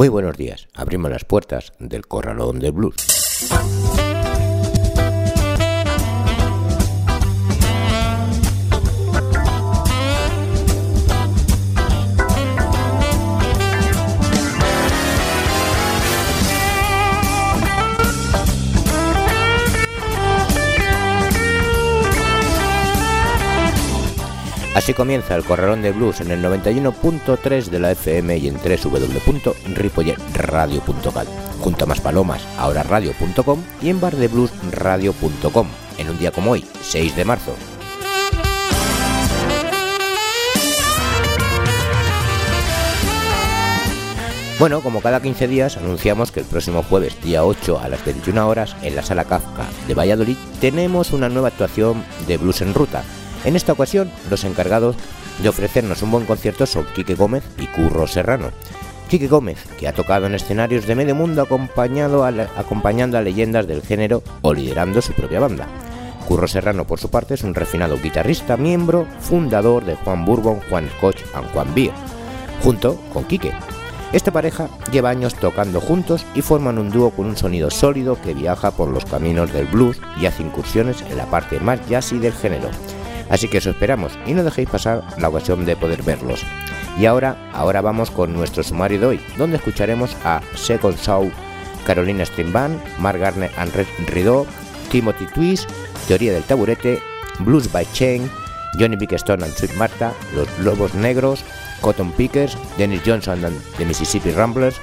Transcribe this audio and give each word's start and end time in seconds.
Muy 0.00 0.08
buenos 0.08 0.34
días, 0.38 0.66
abrimos 0.72 1.10
las 1.10 1.26
puertas 1.26 1.74
del 1.78 2.06
Corralón 2.06 2.58
del 2.58 2.72
Blues. 2.72 2.94
Así 24.74 24.94
comienza 24.94 25.34
el 25.34 25.44
Corralón 25.44 25.82
de 25.82 25.90
Blues 25.90 26.20
en 26.20 26.30
el 26.30 26.40
91.3 26.44 27.64
de 27.66 27.80
la 27.80 27.90
FM 27.90 28.36
y 28.36 28.46
en 28.46 28.56
www.ripolletradio.cal, 28.56 31.26
junto 31.60 31.84
a 31.84 31.88
más 31.88 32.00
palomas, 32.00 32.46
ahora 32.56 32.84
radio.com 32.84 33.60
y 33.82 33.90
en 33.90 34.00
bardebluesradio.com, 34.00 35.66
en 35.98 36.10
un 36.10 36.18
día 36.18 36.30
como 36.30 36.52
hoy, 36.52 36.64
6 36.82 37.16
de 37.16 37.24
marzo. 37.24 37.56
Bueno, 44.60 44.82
como 44.82 45.00
cada 45.00 45.22
15 45.22 45.48
días, 45.48 45.78
anunciamos 45.78 46.30
que 46.30 46.40
el 46.40 46.46
próximo 46.46 46.82
jueves, 46.82 47.16
día 47.22 47.44
8 47.44 47.80
a 47.80 47.88
las 47.88 48.04
21 48.04 48.46
horas, 48.46 48.76
en 48.82 48.94
la 48.94 49.02
Sala 49.02 49.24
Kafka 49.24 49.66
de 49.88 49.94
Valladolid, 49.94 50.36
tenemos 50.60 51.12
una 51.12 51.30
nueva 51.30 51.48
actuación 51.48 52.04
de 52.28 52.36
Blues 52.36 52.60
en 52.60 52.74
Ruta, 52.74 53.02
en 53.44 53.56
esta 53.56 53.72
ocasión, 53.72 54.10
los 54.28 54.44
encargados 54.44 54.96
de 55.42 55.48
ofrecernos 55.48 56.02
un 56.02 56.10
buen 56.10 56.26
concierto 56.26 56.66
son 56.66 56.86
Quique 56.94 57.14
Gómez 57.14 57.42
y 57.58 57.66
Curro 57.66 58.06
Serrano. 58.06 58.50
Quique 59.08 59.28
Gómez, 59.28 59.58
que 59.78 59.88
ha 59.88 59.92
tocado 59.92 60.26
en 60.26 60.34
escenarios 60.34 60.86
de 60.86 60.94
medio 60.94 61.14
mundo 61.14 61.42
acompañando 61.42 62.24
a 62.24 63.22
leyendas 63.22 63.66
del 63.66 63.82
género 63.82 64.22
o 64.42 64.54
liderando 64.54 65.02
su 65.02 65.12
propia 65.14 65.40
banda. 65.40 65.66
Curro 66.28 66.46
Serrano, 66.46 66.86
por 66.86 67.00
su 67.00 67.10
parte, 67.10 67.34
es 67.34 67.42
un 67.42 67.54
refinado 67.54 67.98
guitarrista, 68.00 68.56
miembro, 68.56 69.08
fundador 69.18 69.84
de 69.84 69.96
Juan 69.96 70.24
Bourbon, 70.24 70.60
Juan 70.68 70.88
Scotch 70.96 71.22
and 71.34 71.50
Juan 71.52 71.74
Beer, 71.74 71.92
junto 72.62 73.00
con 73.12 73.24
Quique. 73.24 73.52
Esta 74.12 74.32
pareja 74.32 74.68
lleva 74.92 75.10
años 75.10 75.34
tocando 75.34 75.80
juntos 75.80 76.24
y 76.34 76.42
forman 76.42 76.78
un 76.78 76.90
dúo 76.90 77.10
con 77.10 77.26
un 77.26 77.36
sonido 77.36 77.70
sólido 77.70 78.20
que 78.20 78.34
viaja 78.34 78.70
por 78.70 78.88
los 78.88 79.04
caminos 79.04 79.52
del 79.52 79.66
blues 79.66 80.00
y 80.20 80.26
hace 80.26 80.42
incursiones 80.42 81.02
en 81.02 81.16
la 81.16 81.26
parte 81.26 81.58
más 81.58 81.80
jazzy 81.88 82.18
del 82.18 82.32
género. 82.32 82.68
Así 83.30 83.48
que 83.48 83.58
eso 83.58 83.70
esperamos 83.70 84.18
y 84.26 84.34
no 84.34 84.42
dejéis 84.42 84.68
pasar 84.68 85.04
la 85.18 85.28
ocasión 85.28 85.64
de 85.64 85.76
poder 85.76 86.02
verlos. 86.02 86.42
Y 86.98 87.06
ahora, 87.06 87.36
ahora 87.52 87.80
vamos 87.80 88.10
con 88.10 88.32
nuestro 88.32 88.62
sumario 88.62 89.00
de 89.00 89.06
hoy, 89.06 89.20
donde 89.38 89.56
escucharemos 89.56 90.14
a 90.24 90.42
Second 90.56 90.98
Show, 90.98 91.30
Carolina 91.86 92.26
Stream 92.26 92.52
Band, 92.52 92.80
Mark 92.98 93.18
Garner 93.18 93.50
and 93.56 93.72
Red 93.72 93.86
Rideau, 94.08 94.46
Timothy 94.90 95.26
Twist, 95.26 95.70
Teoría 96.08 96.32
del 96.32 96.42
Taburete, 96.42 97.00
Blues 97.38 97.70
by 97.72 97.86
Chain, 97.92 98.28
Johnny 98.78 98.96
Stone 99.16 99.44
and 99.44 99.52
Sweet 99.54 99.74
Martha, 99.76 100.12
Los 100.34 100.48
Lobos 100.58 100.94
Negros, 100.94 101.44
Cotton 101.80 102.12
Pickers, 102.12 102.56
Dennis 102.76 103.02
Johnson 103.04 103.44
and 103.44 103.60
the 103.78 103.84
Mississippi 103.84 104.32
Ramblers, 104.32 104.76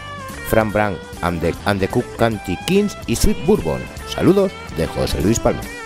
Frank 0.50 0.74
Brown 0.74 0.98
and 1.22 1.42
the, 1.42 1.54
and 1.66 1.80
the 1.80 1.88
Cook 1.88 2.06
County 2.18 2.58
Kings 2.68 2.98
y 3.08 3.16
Sweet 3.16 3.46
Bourbon. 3.46 3.82
Saludos 4.08 4.52
de 4.78 4.88
José 4.88 5.22
Luis 5.22 5.40
Palma. 5.40 5.77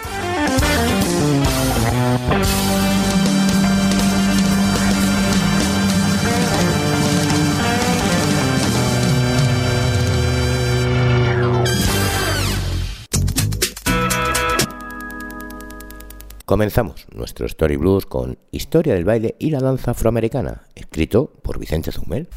Comenzamos 16.52 17.08
nuestro 17.16 17.46
Story 17.46 17.78
Blues 17.78 18.06
con 18.06 18.38
Historia 18.52 18.94
del 18.94 19.06
baile 19.06 19.36
y 19.40 19.52
la 19.52 19.62
danza 19.62 19.92
afroamericana, 19.92 20.64
escrito 20.76 21.32
por 21.42 21.58
Vicente 21.58 21.94
Zumel. 21.94 22.28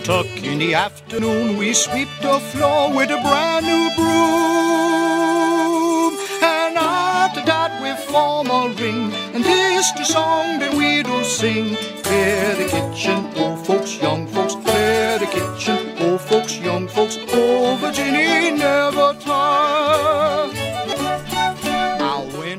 Kentucky 0.00 0.48
in 0.48 0.58
the 0.58 0.72
afternoon, 0.72 1.58
we 1.58 1.74
sweep 1.74 2.08
the 2.22 2.40
floor 2.40 2.90
with 2.96 3.10
a 3.10 3.20
brand 3.20 3.66
new 3.66 3.90
broom. 3.96 4.16
And 6.42 6.78
after 6.78 7.44
that, 7.44 7.82
we 7.82 7.92
form 8.10 8.48
a 8.48 8.72
ring, 8.80 9.12
and 9.34 9.44
this 9.44 9.92
the 9.92 10.04
song 10.04 10.58
that 10.60 10.72
we 10.72 11.02
do 11.02 11.22
sing. 11.22 11.76
Clear 12.02 12.54
the 12.56 12.64
kitchen, 12.64 13.26
old 13.36 13.66
folks, 13.66 14.00
young 14.00 14.26
folks, 14.28 14.54
clear 14.64 15.18
the 15.18 15.26
kitchen, 15.26 15.78
old 16.00 16.22
folks, 16.22 16.58
young 16.58 16.88
folks, 16.88 17.18
oh 17.34 17.76
Virginia 17.78 18.52
never 18.56 19.14
turn. 19.18 19.90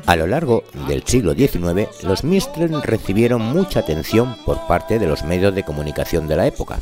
A 0.05 0.15
lo 0.17 0.27
largo 0.27 0.63
del 0.87 1.03
siglo 1.03 1.33
XIX, 1.33 2.03
los 2.03 2.23
Mistrel 2.23 2.81
recibieron 2.83 3.41
mucha 3.41 3.79
atención 3.79 4.35
por 4.45 4.67
parte 4.67 4.99
de 4.99 5.07
los 5.07 5.23
medios 5.23 5.55
de 5.55 5.63
comunicación 5.63 6.27
de 6.27 6.35
la 6.35 6.45
época, 6.47 6.81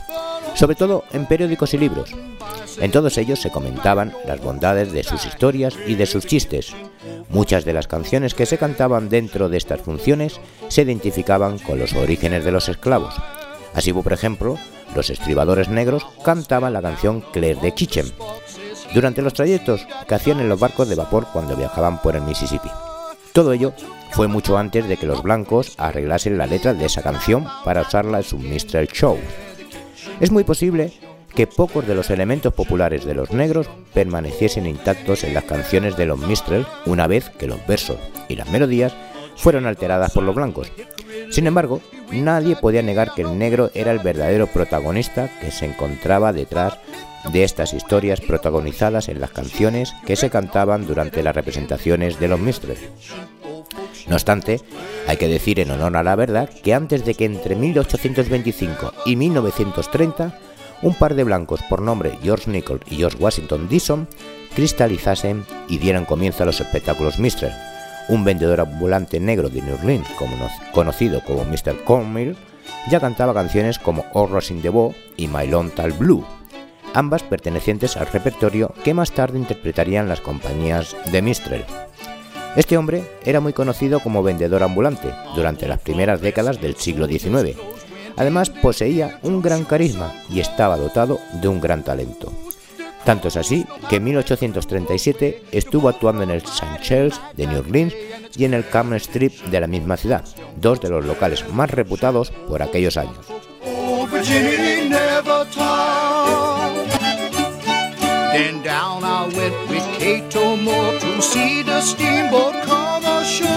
sobre 0.60 0.76
todo 0.76 1.06
en 1.14 1.26
periódicos 1.26 1.74
y 1.74 1.78
libros. 1.78 2.12
En 2.82 2.92
todos 2.92 3.18
ellos 3.18 3.40
se 3.40 3.50
comentaban 3.50 4.14
las 4.28 4.42
bondades 4.42 4.92
de 4.92 5.06
sus 5.06 5.26
historias 5.26 5.74
y 5.88 5.96
de 5.96 6.06
sus 6.06 6.26
chistes. 6.26 6.74
Muchas 7.30 7.64
de 7.64 7.72
las 7.72 7.88
canciones 7.88 8.34
que 8.34 8.46
se 8.46 8.58
cantaban 8.58 9.08
dentro 9.08 9.48
de 9.48 9.56
estas 9.56 9.80
funciones 9.80 10.42
se 10.68 10.82
identificaban 10.82 11.60
con 11.60 11.80
los 11.80 11.94
orígenes 11.94 12.44
de 12.44 12.52
los 12.52 12.68
esclavos. 12.68 13.16
Así, 13.74 13.94
por 13.94 14.12
ejemplo, 14.12 14.58
los 14.94 15.10
estribadores 15.10 15.70
negros 15.70 16.06
cantaban 16.26 16.74
la 16.74 16.82
canción 16.82 17.22
Claire 17.32 17.62
de 17.62 17.74
Kitchen 17.74 18.12
durante 18.94 19.22
los 19.22 19.34
trayectos 19.34 19.88
que 20.10 20.16
hacían 20.16 20.42
en 20.42 20.50
los 20.50 20.60
barcos 20.60 20.90
de 20.90 20.96
vapor 20.96 21.28
cuando 21.32 21.56
viajaban 21.56 22.02
por 22.02 22.18
el 22.18 22.24
Mississippi. 22.24 22.70
Todo 23.32 23.54
ello 23.54 23.72
fue 24.12 24.28
mucho 24.28 24.58
antes 24.58 24.90
de 24.90 24.98
que 24.98 25.06
los 25.06 25.24
blancos 25.24 25.76
arreglasen 25.78 26.38
la 26.38 26.48
letra 26.48 26.74
de 26.74 26.86
esa 26.86 27.02
canción 27.02 27.48
para 27.64 27.84
usarla 27.84 28.18
en 28.18 28.24
su 28.26 28.38
Mr. 28.38 28.88
Show. 28.88 29.18
Es 30.20 30.32
muy 30.32 30.44
posible 30.44 30.92
que 31.34 31.48
pocos 31.48 31.88
de 31.88 31.96
los 31.96 32.10
elementos 32.10 32.54
populares 32.54 33.06
de 33.06 33.14
los 33.14 33.32
negros 33.32 33.70
permaneciesen 33.94 34.66
intactos 34.66 35.24
en 35.24 35.34
las 35.34 35.46
canciones 35.46 35.96
de 35.96 36.06
los 36.06 36.20
Mistrel 36.20 36.66
una 36.86 37.08
vez 37.08 37.30
que 37.30 37.48
los 37.48 37.66
versos 37.68 37.98
y 38.28 38.36
las 38.36 38.50
melodías 38.50 38.94
fueron 39.38 39.66
alteradas 39.66 40.12
por 40.12 40.24
los 40.24 40.36
blancos. 40.36 40.72
Sin 41.30 41.48
embargo, 41.48 41.82
nadie 42.12 42.58
podía 42.58 42.82
negar 42.82 43.14
que 43.16 43.22
el 43.22 43.38
negro 43.38 43.72
era 43.74 43.92
el 43.92 44.00
verdadero 44.00 44.48
protagonista 44.48 45.30
que 45.40 45.52
se 45.52 45.66
encontraba 45.66 46.34
detrás 46.34 46.78
de 47.32 47.44
estas 47.44 47.74
historias 47.74 48.20
protagonizadas 48.20 49.08
en 49.08 49.22
las 49.22 49.32
canciones 49.32 49.94
que 50.06 50.18
se 50.18 50.30
cantaban 50.30 50.86
durante 50.86 51.24
las 51.24 51.36
representaciones 51.36 52.20
de 52.20 52.28
los 52.28 52.40
Mistrel. 52.40 52.78
No 54.10 54.16
obstante, 54.16 54.60
hay 55.08 55.18
que 55.18 55.28
decir 55.28 55.60
en 55.60 55.72
honor 55.72 55.96
a 55.96 56.04
la 56.04 56.16
verdad 56.16 56.50
que 56.64 56.74
antes 56.74 57.06
de 57.06 57.14
que 57.14 57.26
entre 57.26 57.56
1825 57.56 58.94
y 59.06 59.16
1930 59.16 60.40
un 60.82 60.94
par 60.94 61.14
de 61.14 61.24
blancos 61.24 61.62
por 61.70 61.82
nombre 61.82 62.18
George 62.24 62.50
Nichols 62.50 62.82
y 62.90 62.98
George 62.98 63.18
Washington 63.20 63.68
Dixon 63.68 64.08
cristalizasen 64.56 65.46
y 65.68 65.78
dieran 65.78 66.06
comienzo 66.06 66.44
a 66.44 66.46
los 66.46 66.60
espectáculos 66.60 67.20
Mistrel, 67.20 67.54
un 68.08 68.24
vendedor 68.24 68.62
ambulante 68.62 69.20
negro 69.20 69.50
de 69.50 69.62
New 69.62 69.76
Orleans, 69.76 70.08
conocido 70.74 71.22
como 71.24 71.46
Mr. 71.46 71.84
Cornmill, 71.84 72.36
ya 72.90 73.00
cantaba 73.00 73.34
canciones 73.34 73.78
como 73.78 74.06
All 74.14 74.30
in 74.50 74.62
the 74.62 74.70
Bow 74.70 74.94
y 75.18 75.28
My 75.28 75.48
Tall 75.76 75.92
Blue, 75.94 76.26
ambas 76.94 77.24
pertenecientes 77.24 77.98
al 77.98 78.08
repertorio 78.08 78.74
que 78.84 78.94
más 78.94 79.12
tarde 79.12 79.38
interpretarían 79.38 80.10
las 80.10 80.22
compañías 80.22 80.96
de 81.12 81.22
Mistrel. 81.22 81.66
Este 82.56 82.78
hombre 82.78 83.04
era 83.24 83.40
muy 83.40 83.54
conocido 83.54 84.00
como 84.00 84.24
vendedor 84.24 84.64
ambulante 84.64 85.14
durante 85.36 85.68
las 85.68 85.80
primeras 85.80 86.22
décadas 86.22 86.60
del 86.60 86.76
siglo 86.76 87.08
XIX. 87.08 87.58
Además 88.18 88.50
poseía 88.50 89.20
un 89.24 89.42
gran 89.42 89.64
carisma 89.64 90.14
y 90.30 90.40
estaba 90.40 90.78
dotado 90.78 91.20
de 91.42 91.48
un 91.48 91.62
gran 91.62 91.84
talento. 91.84 92.34
Tanto 93.06 93.30
es 93.30 93.38
así 93.38 93.66
que 93.90 93.98
en 93.98 94.04
1837 94.04 95.44
estuvo 95.52 95.90
actuando 95.90 96.24
en 96.24 96.32
el 96.32 96.42
St. 96.42 96.80
Charles 96.82 97.22
de 97.38 97.48
New 97.48 97.60
Orleans 97.60 97.94
y 98.36 98.46
en 98.46 98.54
el 98.54 98.68
Camden 98.68 99.00
Strip 99.00 99.34
de 99.46 99.60
la 99.60 99.68
misma 99.68 99.96
ciudad, 99.98 100.26
dos 100.58 100.82
de 100.82 100.90
los 100.90 101.06
locales 101.06 101.48
más 101.54 101.72
reputados 101.72 102.32
por 102.48 102.62
aquellos 102.62 102.98
años. 102.98 103.26
and 111.20 111.26
see 111.26 111.62
the 111.64 111.82
steamboat 111.82 112.56
come 112.64 113.04
ashore. 113.04 113.50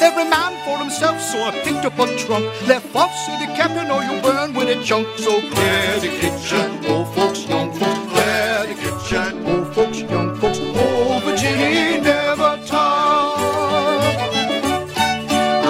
Every 0.00 0.26
man 0.30 0.52
for 0.64 0.78
himself, 0.78 1.20
so 1.20 1.42
I 1.42 1.50
picked 1.64 1.84
up 1.84 1.98
a 1.98 2.06
trunk. 2.16 2.44
Left 2.68 2.94
off, 2.94 3.12
said 3.26 3.40
the 3.42 3.46
captain, 3.58 3.90
or 3.90 4.00
you 4.04 4.22
burn 4.22 4.54
with 4.54 4.68
a 4.68 4.80
chunk. 4.84 5.08
So 5.18 5.40
clear 5.40 5.98
the 6.04 6.10
kitchen, 6.20 6.86
old 6.86 7.08
folks, 7.16 7.48
young 7.48 7.72
folks. 7.72 8.12
Clear 8.12 8.66
the 8.70 8.76
kitchen, 8.84 9.44
old 9.48 9.74
folks, 9.74 9.98
young 10.02 10.36
folks. 10.36 10.60
Old 10.60 11.22
Virginia 11.24 12.00
never 12.00 12.52
taught. 12.64 14.14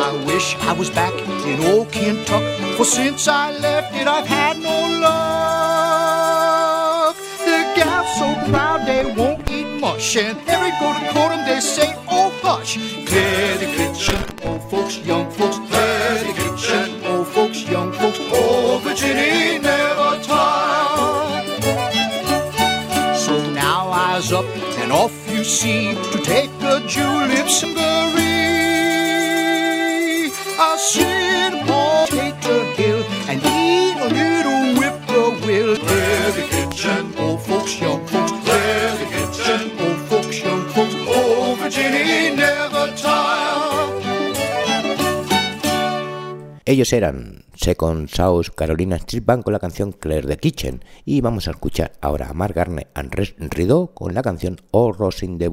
I 0.06 0.24
wish 0.26 0.56
I 0.60 0.72
was 0.74 0.90
back 0.90 1.14
in 1.46 1.64
old 1.72 1.90
Kentucky, 1.90 2.74
for 2.76 2.84
since 2.84 3.26
I 3.28 3.50
left 3.58 3.94
it, 3.94 4.06
I've 4.06 4.26
had. 4.26 4.43
and 10.04 10.38
every 10.46 10.70
go 10.78 10.92
to 10.92 11.12
court, 11.12 11.32
and 11.32 11.48
they 11.48 11.60
say, 11.60 11.94
oh 12.10 12.30
watch 12.44 12.74
Clear 13.06 13.56
the 13.58 13.66
kitchen, 13.76 14.22
old 14.46 14.62
folks, 14.70 14.98
young 14.98 15.30
folks, 15.30 15.58
clear 15.70 16.14
the 16.24 16.32
kitchen, 16.40 17.04
old 17.06 17.26
folks, 17.28 17.62
young 17.68 17.90
folks, 17.92 18.18
oh 18.20 18.80
Virginia, 18.84 19.58
never 19.58 20.22
tired. 20.22 21.46
So 23.16 23.50
now 23.52 23.88
eyes 23.88 24.30
up 24.30 24.44
and 24.82 24.92
off 24.92 25.14
you 25.32 25.42
see. 25.42 26.13
Ellos 46.74 46.92
eran 46.92 47.44
Second 47.54 48.08
South 48.08 48.48
Carolina 48.56 48.96
Street 48.96 49.24
Band 49.24 49.44
con 49.44 49.52
la 49.52 49.60
canción 49.60 49.92
Claire 49.92 50.26
the 50.26 50.38
Kitchen. 50.38 50.84
Y 51.04 51.20
vamos 51.20 51.46
a 51.46 51.52
escuchar 51.52 51.92
ahora 52.00 52.30
a 52.30 52.32
Mark 52.32 52.56
Garner 52.56 52.88
and 52.94 53.54
Rido 53.54 53.94
con 53.94 54.12
la 54.12 54.22
canción 54.22 54.60
All 54.72 54.92
Rose 54.92 55.24
in 55.24 55.38
the 55.38 55.48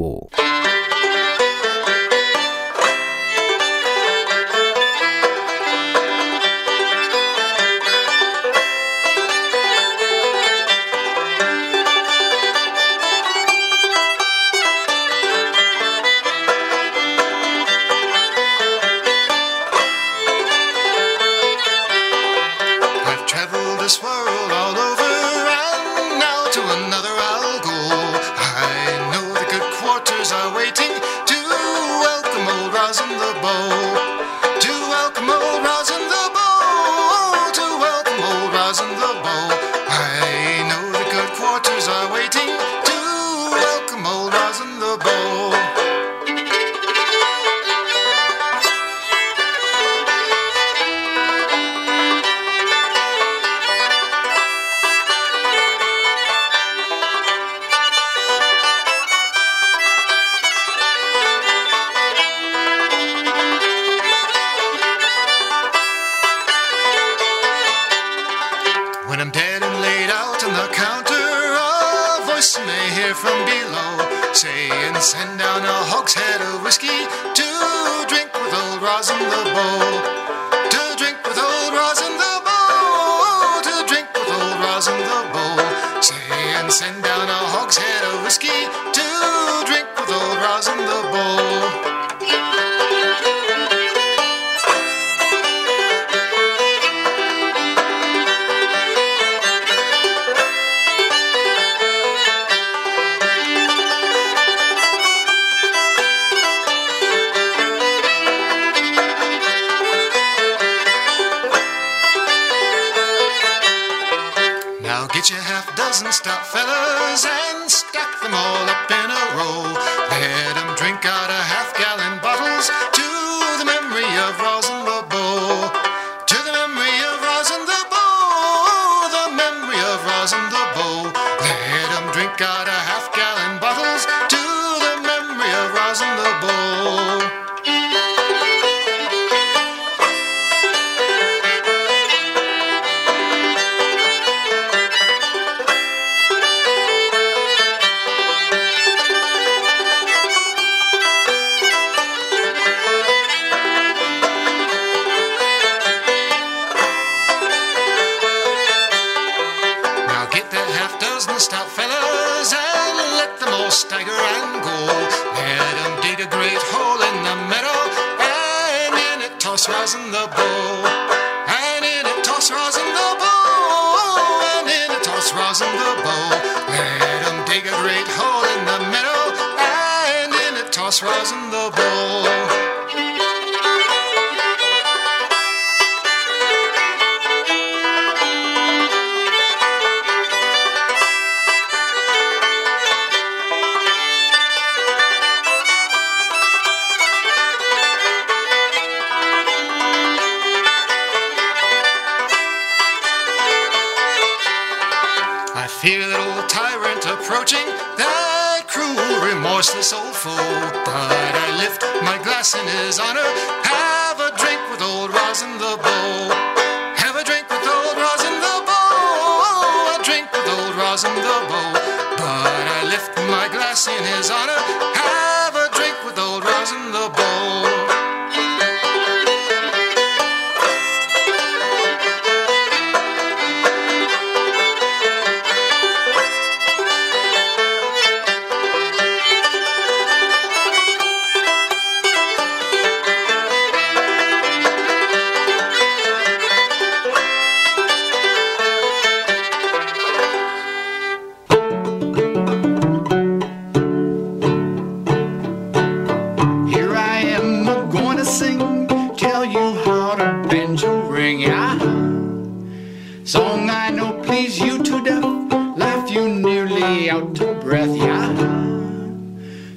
out 267.22 267.36
to 267.36 267.54
breath, 267.62 267.96
yeah. 267.96 268.34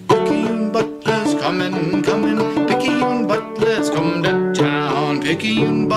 Picayune 0.08 0.72
butlers 0.72 1.34
coming, 1.40 2.02
coming, 2.02 2.38
Picayune 2.66 3.26
butlers 3.26 3.90
come 3.90 4.22
to 4.22 4.52
town. 4.54 5.20
Picayune 5.20 5.88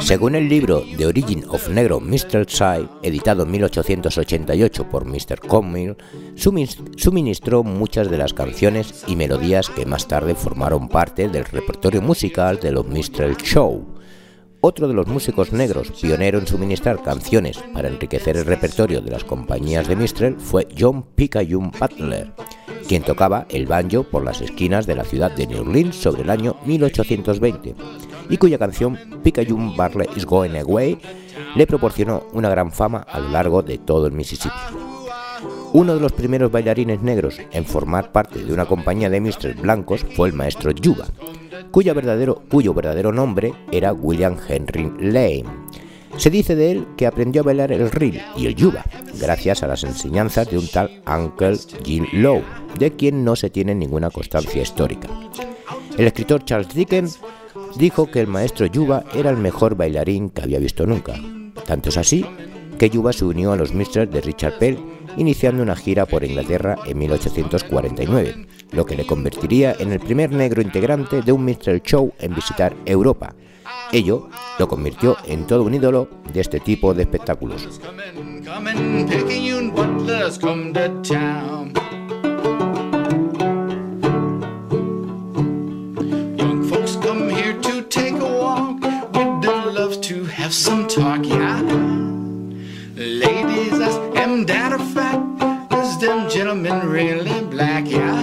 Según 0.00 0.34
el 0.34 0.48
libro 0.48 0.84
The 0.96 1.06
Origin 1.06 1.44
of 1.48 1.68
Negro 1.68 2.00
Mr. 2.00 2.46
Side, 2.48 2.88
editado 3.02 3.44
en 3.44 3.50
1888 3.52 4.90
por 4.90 5.04
Mr. 5.06 5.40
Conmill, 5.46 5.96
suministró 6.34 7.62
muchas 7.62 8.10
de 8.10 8.18
las 8.18 8.34
canciones 8.34 9.04
y 9.06 9.16
melodías 9.16 9.70
que 9.70 9.86
más 9.86 10.06
tarde 10.08 10.34
formaron 10.34 10.88
parte 10.88 11.28
del 11.28 11.44
repertorio 11.44 12.02
musical 12.02 12.58
de 12.60 12.72
los 12.72 12.86
Mr. 12.86 13.36
Show. 13.36 13.84
Otro 14.60 14.88
de 14.88 14.94
los 14.94 15.06
músicos 15.06 15.52
negros 15.52 15.90
pionero 16.00 16.38
en 16.38 16.46
suministrar 16.46 17.02
canciones 17.02 17.58
para 17.72 17.88
enriquecer 17.88 18.36
el 18.36 18.46
repertorio 18.46 19.00
de 19.00 19.10
las 19.10 19.24
compañías 19.24 19.88
de 19.88 19.96
Mistrel 19.96 20.36
fue 20.38 20.68
John 20.78 21.04
Picayune 21.14 21.70
Butler, 21.78 22.32
quien 22.88 23.02
tocaba 23.02 23.46
el 23.50 23.66
banjo 23.66 24.04
por 24.04 24.24
las 24.24 24.40
esquinas 24.40 24.86
de 24.86 24.96
la 24.96 25.04
ciudad 25.04 25.30
de 25.32 25.46
New 25.46 25.60
Orleans 25.60 25.96
sobre 25.96 26.22
el 26.22 26.30
año 26.30 26.56
1820 26.64 27.74
y 28.28 28.36
cuya 28.36 28.58
canción 28.58 28.98
Picayune 29.22 29.76
Barley 29.76 30.08
is 30.16 30.26
Going 30.26 30.56
Away 30.56 30.98
le 31.54 31.66
proporcionó 31.66 32.26
una 32.32 32.48
gran 32.48 32.72
fama 32.72 33.06
a 33.08 33.20
lo 33.20 33.28
largo 33.28 33.62
de 33.62 33.78
todo 33.78 34.06
el 34.06 34.12
Mississippi. 34.12 34.54
Uno 35.72 35.94
de 35.94 36.00
los 36.00 36.12
primeros 36.12 36.52
bailarines 36.52 37.02
negros 37.02 37.38
en 37.50 37.64
formar 37.64 38.12
parte 38.12 38.44
de 38.44 38.52
una 38.52 38.66
compañía 38.66 39.10
de 39.10 39.20
mistress 39.20 39.60
blancos 39.60 40.06
fue 40.14 40.28
el 40.28 40.34
maestro 40.34 40.70
Yuba, 40.70 41.06
cuyo 41.70 41.94
verdadero, 41.94 42.42
cuyo 42.48 42.72
verdadero 42.72 43.12
nombre 43.12 43.52
era 43.72 43.92
William 43.92 44.36
Henry 44.48 44.92
Lane. 45.00 45.44
Se 46.16 46.30
dice 46.30 46.54
de 46.54 46.70
él 46.70 46.86
que 46.96 47.08
aprendió 47.08 47.42
a 47.42 47.44
bailar 47.44 47.72
el 47.72 47.90
reel 47.90 48.22
y 48.36 48.46
el 48.46 48.54
yuba 48.54 48.84
gracias 49.20 49.64
a 49.64 49.66
las 49.66 49.82
enseñanzas 49.82 50.48
de 50.48 50.58
un 50.58 50.68
tal 50.68 51.02
Uncle 51.06 51.58
Jim 51.84 52.06
Lowe, 52.12 52.44
de 52.78 52.92
quien 52.92 53.24
no 53.24 53.34
se 53.34 53.50
tiene 53.50 53.74
ninguna 53.74 54.10
constancia 54.10 54.62
histórica. 54.62 55.08
El 55.98 56.06
escritor 56.06 56.44
Charles 56.44 56.72
Dickens 56.72 57.18
dijo 57.76 58.10
que 58.10 58.20
el 58.20 58.26
maestro 58.26 58.66
Yuba 58.66 59.04
era 59.14 59.30
el 59.30 59.36
mejor 59.36 59.76
bailarín 59.76 60.30
que 60.30 60.42
había 60.42 60.58
visto 60.58 60.86
nunca. 60.86 61.14
Tanto 61.66 61.88
es 61.88 61.96
así 61.96 62.24
que 62.78 62.90
Yuba 62.90 63.12
se 63.12 63.24
unió 63.24 63.52
a 63.52 63.56
los 63.56 63.72
Mistress 63.72 64.10
de 64.10 64.20
Richard 64.20 64.58
Pell, 64.58 64.78
iniciando 65.16 65.62
una 65.62 65.76
gira 65.76 66.06
por 66.06 66.24
Inglaterra 66.24 66.76
en 66.86 66.98
1849, 66.98 68.46
lo 68.72 68.84
que 68.84 68.96
le 68.96 69.06
convertiría 69.06 69.76
en 69.78 69.92
el 69.92 70.00
primer 70.00 70.32
negro 70.32 70.60
integrante 70.60 71.22
de 71.22 71.32
un 71.32 71.44
Minstrel 71.44 71.82
Show 71.82 72.12
en 72.18 72.34
visitar 72.34 72.74
Europa. 72.84 73.34
Ello 73.92 74.28
lo 74.58 74.68
convirtió 74.68 75.16
en 75.26 75.46
todo 75.46 75.62
un 75.62 75.74
ídolo 75.74 76.08
de 76.32 76.40
este 76.40 76.60
tipo 76.60 76.94
de 76.94 77.02
espectáculos. 77.02 77.80
That 94.46 94.72
a 94.72 94.78
fact? 94.78 95.72
Is 95.72 95.98
them 95.98 96.28
gentlemen 96.28 96.88
really 96.88 97.44
black, 97.44 97.88
yeah? 97.88 98.22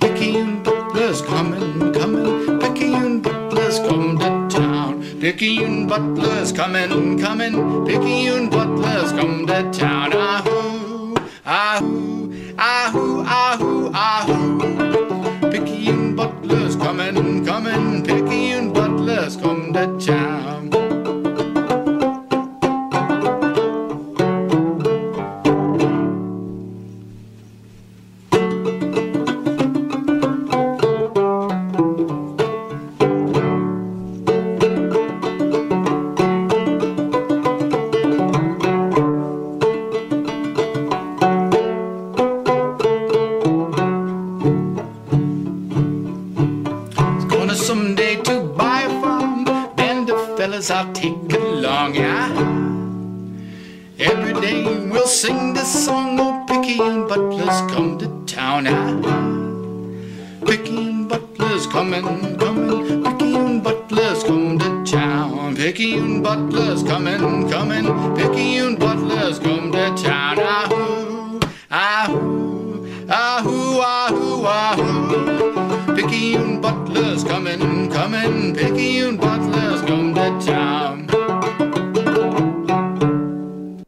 Picayune 0.00 0.62
butlers 0.62 1.22
coming, 1.22 1.92
coming, 1.92 2.60
Picayune 2.60 3.20
butlers 3.20 3.78
come 3.80 4.18
to 4.18 4.56
town. 4.56 5.02
Picayune 5.20 5.86
butlers 5.86 6.52
coming, 6.52 7.18
coming, 7.18 7.86
Picayune 7.86 8.50
butlers 8.50 9.12
come 9.12 9.46
to 9.46 9.70
town. 9.72 10.12
Ahoo, 10.12 11.14
ahoo, 11.46 12.13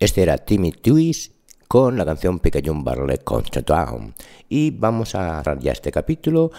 Este 0.06 0.22
era 0.22 0.38
Timmy 0.38 0.70
Twist 0.70 1.32
con 1.66 1.98
la 1.98 2.04
canción 2.04 2.38
Picayune 2.38 2.84
Barley 2.84 3.18
Contra 3.24 3.60
Town. 3.60 4.14
Y 4.48 4.70
vamos 4.70 5.16
a 5.16 5.38
cerrar 5.38 5.58
ya 5.58 5.72
este 5.72 5.90
capítulo 5.90 6.52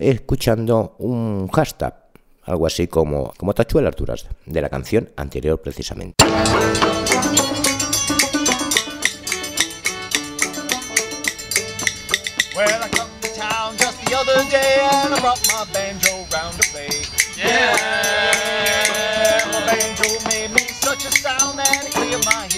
escuchando 0.00 0.96
un 0.98 1.46
hashtag, 1.46 1.94
algo 2.42 2.66
así 2.66 2.88
como, 2.88 3.32
como 3.36 3.54
Tachuelas 3.54 3.94
Duras, 3.94 4.26
de 4.46 4.60
la 4.60 4.68
canción 4.68 5.10
anterior 5.14 5.62
precisamente. 5.62 6.24
Well, 12.56 12.82
I 12.82 12.88
come 12.90 13.10
to 13.20 13.28
town 13.32 13.76
just 13.78 14.04
the 14.04 14.16
other 14.16 14.42
day 14.50 14.80
and 15.04 15.14
I 15.14 15.20
brought 15.20 15.38
my 15.46 15.64
banjo 15.72 16.26
round 16.32 16.60
to 16.60 16.68
play. 16.72 16.90
Yeah, 17.36 17.76
my 19.52 19.60
banjo 19.66 20.18
made 20.26 20.50
me 20.52 20.66
such 20.82 21.04
a 21.06 21.12
sound 21.12 21.60
that 21.60 21.86
it 21.86 21.92
cleared 21.92 22.24
my 22.26 22.48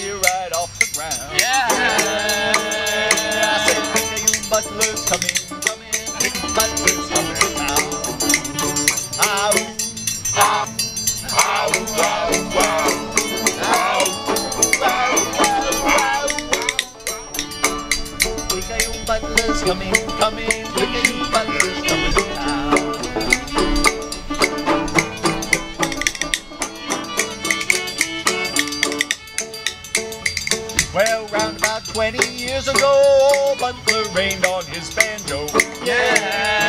20 31.93 32.30
years 32.51 32.67
ago, 32.67 32.91
old 33.33 33.59
Butler 33.59 34.03
rained 34.13 34.45
on 34.45 34.65
his 34.65 34.93
banjo. 34.93 35.47
Yeah. 35.85 36.67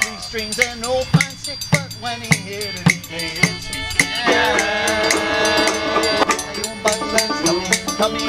Three 0.00 0.16
strings 0.16 0.58
and 0.58 0.84
old 0.84 1.06
pine 1.12 1.36
stick, 1.36 1.58
but 1.70 1.92
when 2.00 2.20
he 2.20 2.36
hit 2.36 2.74
it, 2.74 2.92
he 2.92 3.28
did 3.40 3.60
speak. 3.60 4.00
Yeah. 4.26 4.56
Butler's 6.82 7.40
coming, 7.44 7.70
coming, 8.00 8.28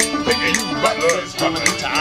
you 0.54 0.62
Butler's 0.82 1.34
coming 1.34 1.64
to 1.64 1.97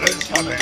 Coming. 0.00 0.56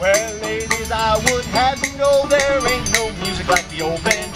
Well, 0.00 0.34
ladies, 0.40 0.90
I 0.90 1.16
would 1.30 1.44
have 1.44 1.78
you 1.86 1.96
know 1.96 2.26
there 2.26 2.58
ain't 2.66 2.92
no 2.92 3.12
music 3.22 3.46
like 3.46 3.68
the 3.68 3.82
old 3.82 4.02
banjo. 4.02 4.31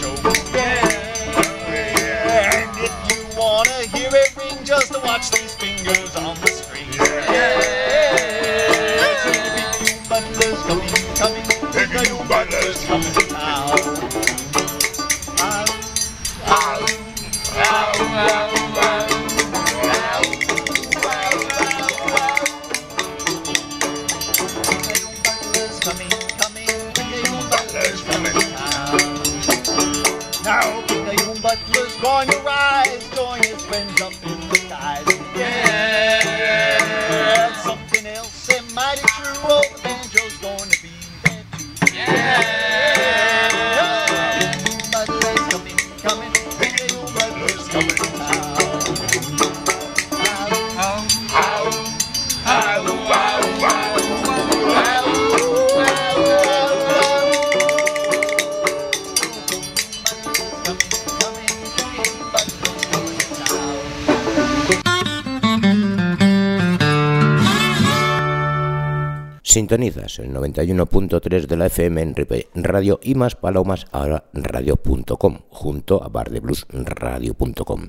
El 70.19 70.33
91.3 70.33 71.47
de 71.47 71.57
la 71.57 71.67
FM 71.67 72.03
en 72.03 72.65
Radio 72.65 72.99
y 73.03 73.15
más 73.15 73.35
palomas 73.35 73.87
ahora 73.93 74.25
radio.com 74.33 75.39
junto 75.49 76.03
a 76.03 76.09
bardebluesradio.com. 76.09 77.89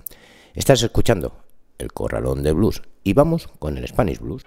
Estás 0.53 0.83
escuchando 0.83 1.33
el 1.77 1.93
Corralón 1.93 2.43
de 2.43 2.51
Blues 2.51 2.81
y 3.03 3.13
vamos 3.13 3.47
con 3.59 3.77
el 3.77 3.87
Spanish 3.87 4.19
Blues. 4.19 4.43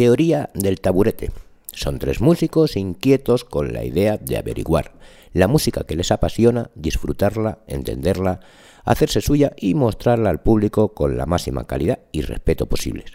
Teoría 0.00 0.48
del 0.54 0.80
taburete. 0.80 1.30
Son 1.74 1.98
tres 1.98 2.22
músicos 2.22 2.78
inquietos 2.78 3.44
con 3.44 3.74
la 3.74 3.84
idea 3.84 4.16
de 4.16 4.38
averiguar 4.38 4.94
la 5.34 5.46
música 5.46 5.84
que 5.84 5.94
les 5.94 6.10
apasiona, 6.10 6.70
disfrutarla, 6.74 7.58
entenderla, 7.66 8.40
hacerse 8.86 9.20
suya 9.20 9.52
y 9.58 9.74
mostrarla 9.74 10.30
al 10.30 10.40
público 10.40 10.94
con 10.94 11.18
la 11.18 11.26
máxima 11.26 11.66
calidad 11.66 11.98
y 12.12 12.22
respeto 12.22 12.64
posibles. 12.64 13.12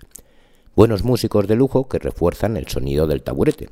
Buenos 0.75 1.03
músicos 1.03 1.47
de 1.47 1.55
lujo 1.55 1.89
que 1.89 1.97
refuerzan 1.97 2.55
el 2.55 2.67
sonido 2.67 3.07
del 3.07 3.23
taburete. 3.23 3.69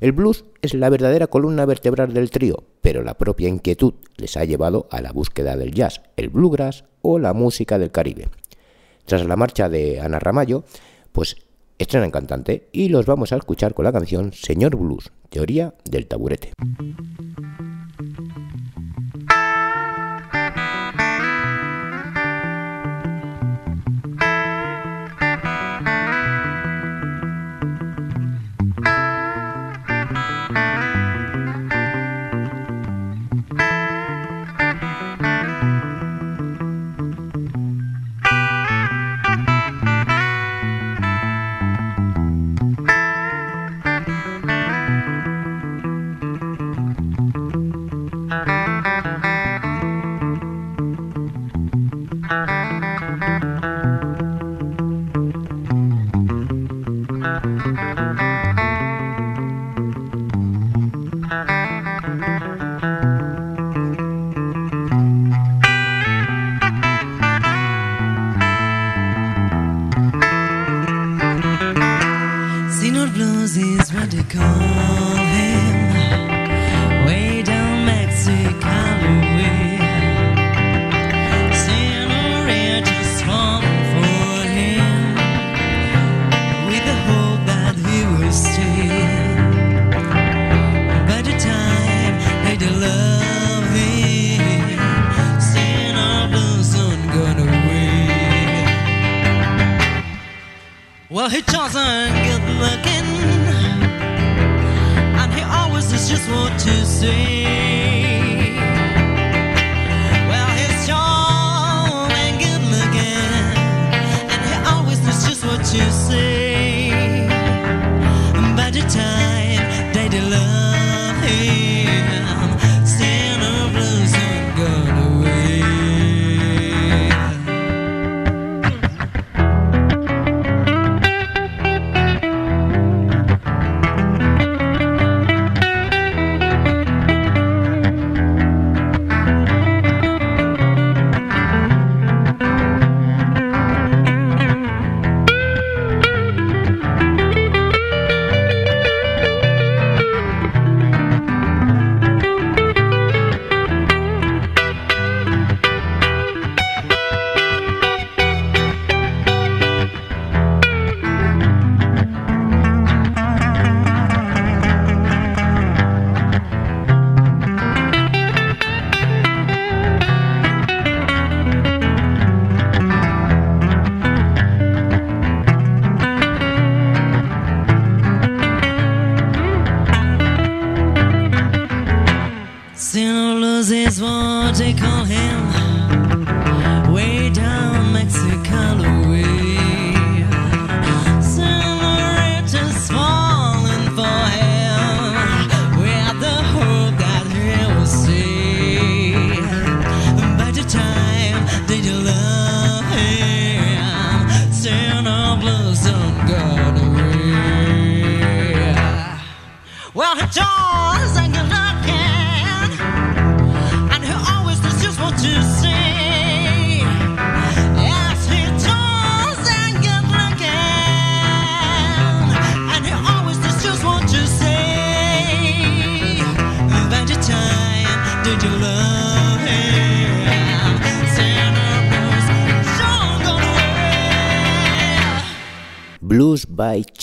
El 0.00 0.12
blues 0.12 0.44
es 0.60 0.74
la 0.74 0.90
verdadera 0.90 1.28
columna 1.28 1.64
vertebral 1.64 2.12
del 2.12 2.28
trío, 2.28 2.64
pero 2.82 3.02
la 3.02 3.14
propia 3.14 3.48
inquietud 3.48 3.94
les 4.18 4.36
ha 4.36 4.44
llevado 4.44 4.86
a 4.90 5.00
la 5.00 5.12
búsqueda 5.12 5.56
del 5.56 5.72
jazz, 5.72 6.02
el 6.18 6.28
bluegrass 6.28 6.84
o 7.00 7.18
la 7.18 7.32
música 7.32 7.78
del 7.78 7.90
Caribe. 7.90 8.28
Tras 9.06 9.24
la 9.24 9.36
marcha 9.36 9.70
de 9.70 10.02
Ana 10.02 10.18
Ramallo, 10.18 10.64
pues 11.12 11.36
estrenan 11.84 12.10
cantante 12.10 12.68
y 12.72 12.88
los 12.88 13.06
vamos 13.06 13.32
a 13.32 13.36
escuchar 13.36 13.74
con 13.74 13.84
la 13.84 13.92
canción 13.92 14.32
Señor 14.32 14.76
Blues, 14.76 15.12
teoría 15.28 15.74
del 15.84 16.06
taburete. 16.06 16.52
He 101.34 101.42
wasn't 101.52 102.14
good 102.26 102.44
looking, 102.62 103.06
and 105.18 105.34
he 105.34 105.42
always 105.42 105.90
knows 105.90 106.08
just 106.08 106.30
what 106.30 106.56
to 106.60 106.86
say. 106.86 107.83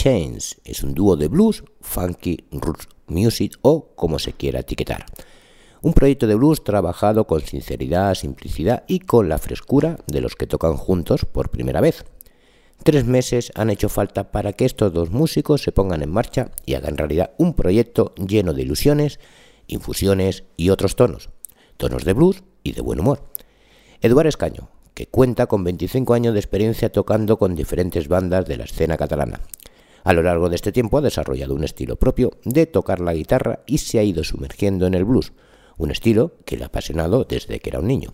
Chains 0.02 0.60
es 0.66 0.82
un 0.82 0.96
dúo 0.96 1.16
de 1.16 1.28
blues, 1.28 1.64
funky, 1.80 2.46
roots 2.50 2.90
music 3.06 3.60
o 3.62 3.94
como 3.96 4.18
se 4.18 4.34
quiera 4.34 4.62
etiquetar. 4.62 5.06
Un 5.84 5.94
proyecto 5.94 6.26
de 6.26 6.34
blues 6.34 6.64
trabajado 6.64 7.28
con 7.28 7.42
sinceridad, 7.42 8.16
simplicidad 8.16 8.84
y 8.88 9.02
con 9.02 9.30
la 9.30 9.38
frescura 9.38 10.00
de 10.08 10.22
los 10.22 10.36
que 10.36 10.48
tocan 10.48 10.76
juntos 10.76 11.26
por 11.26 11.52
primera 11.52 11.82
vez. 11.82 12.04
Tres 12.82 13.06
meses 13.06 13.52
han 13.54 13.70
hecho 13.70 13.90
falta 13.90 14.32
para 14.32 14.54
que 14.54 14.66
estos 14.66 14.92
dos 14.92 15.12
músicos 15.12 15.62
se 15.62 15.72
pongan 15.72 16.02
en 16.02 16.10
marcha 16.10 16.50
y 16.66 16.74
hagan 16.74 16.98
realidad 16.98 17.34
un 17.38 17.54
proyecto 17.54 18.16
lleno 18.16 18.54
de 18.54 18.64
ilusiones, 18.64 19.20
infusiones 19.68 20.46
y 20.58 20.72
otros 20.72 20.96
tonos, 20.96 21.30
tonos 21.78 22.06
de 22.06 22.14
blues 22.14 22.44
y 22.64 22.72
de 22.72 22.82
buen 22.82 23.00
humor. 23.00 23.22
Eduard 24.02 24.26
Escaño, 24.26 24.68
que 24.96 25.06
cuenta 25.06 25.46
con 25.46 25.64
25 25.64 26.16
años 26.16 26.34
de 26.34 26.40
experiencia 26.40 26.92
tocando 26.92 27.38
con 27.38 27.54
diferentes 27.54 28.08
bandas 28.08 28.48
de 28.48 28.58
la 28.58 28.64
escena 28.64 28.98
catalana. 28.98 29.42
A 30.04 30.14
lo 30.14 30.24
largo 30.24 30.50
de 30.50 30.56
este 30.56 30.72
tiempo 30.72 30.98
ha 30.98 31.02
desarrollado 31.02 31.54
un 31.54 31.64
estilo 31.64 31.96
propio 31.96 32.32
de 32.44 32.66
tocar 32.66 33.00
la 33.00 33.14
guitarra 33.14 33.60
y 33.66 33.78
se 33.78 34.00
ha 34.00 34.04
ido 34.04 34.24
sumergiendo 34.24 34.88
en 34.88 34.94
el 34.94 35.06
blues, 35.06 35.34
un 35.78 35.92
estilo 35.92 36.34
que 36.46 36.58
le 36.58 36.64
ha 36.64 36.68
apasionado 36.68 37.24
desde 37.24 37.60
que 37.60 37.70
era 37.70 37.80
un 37.80 37.88
niño. 37.88 38.14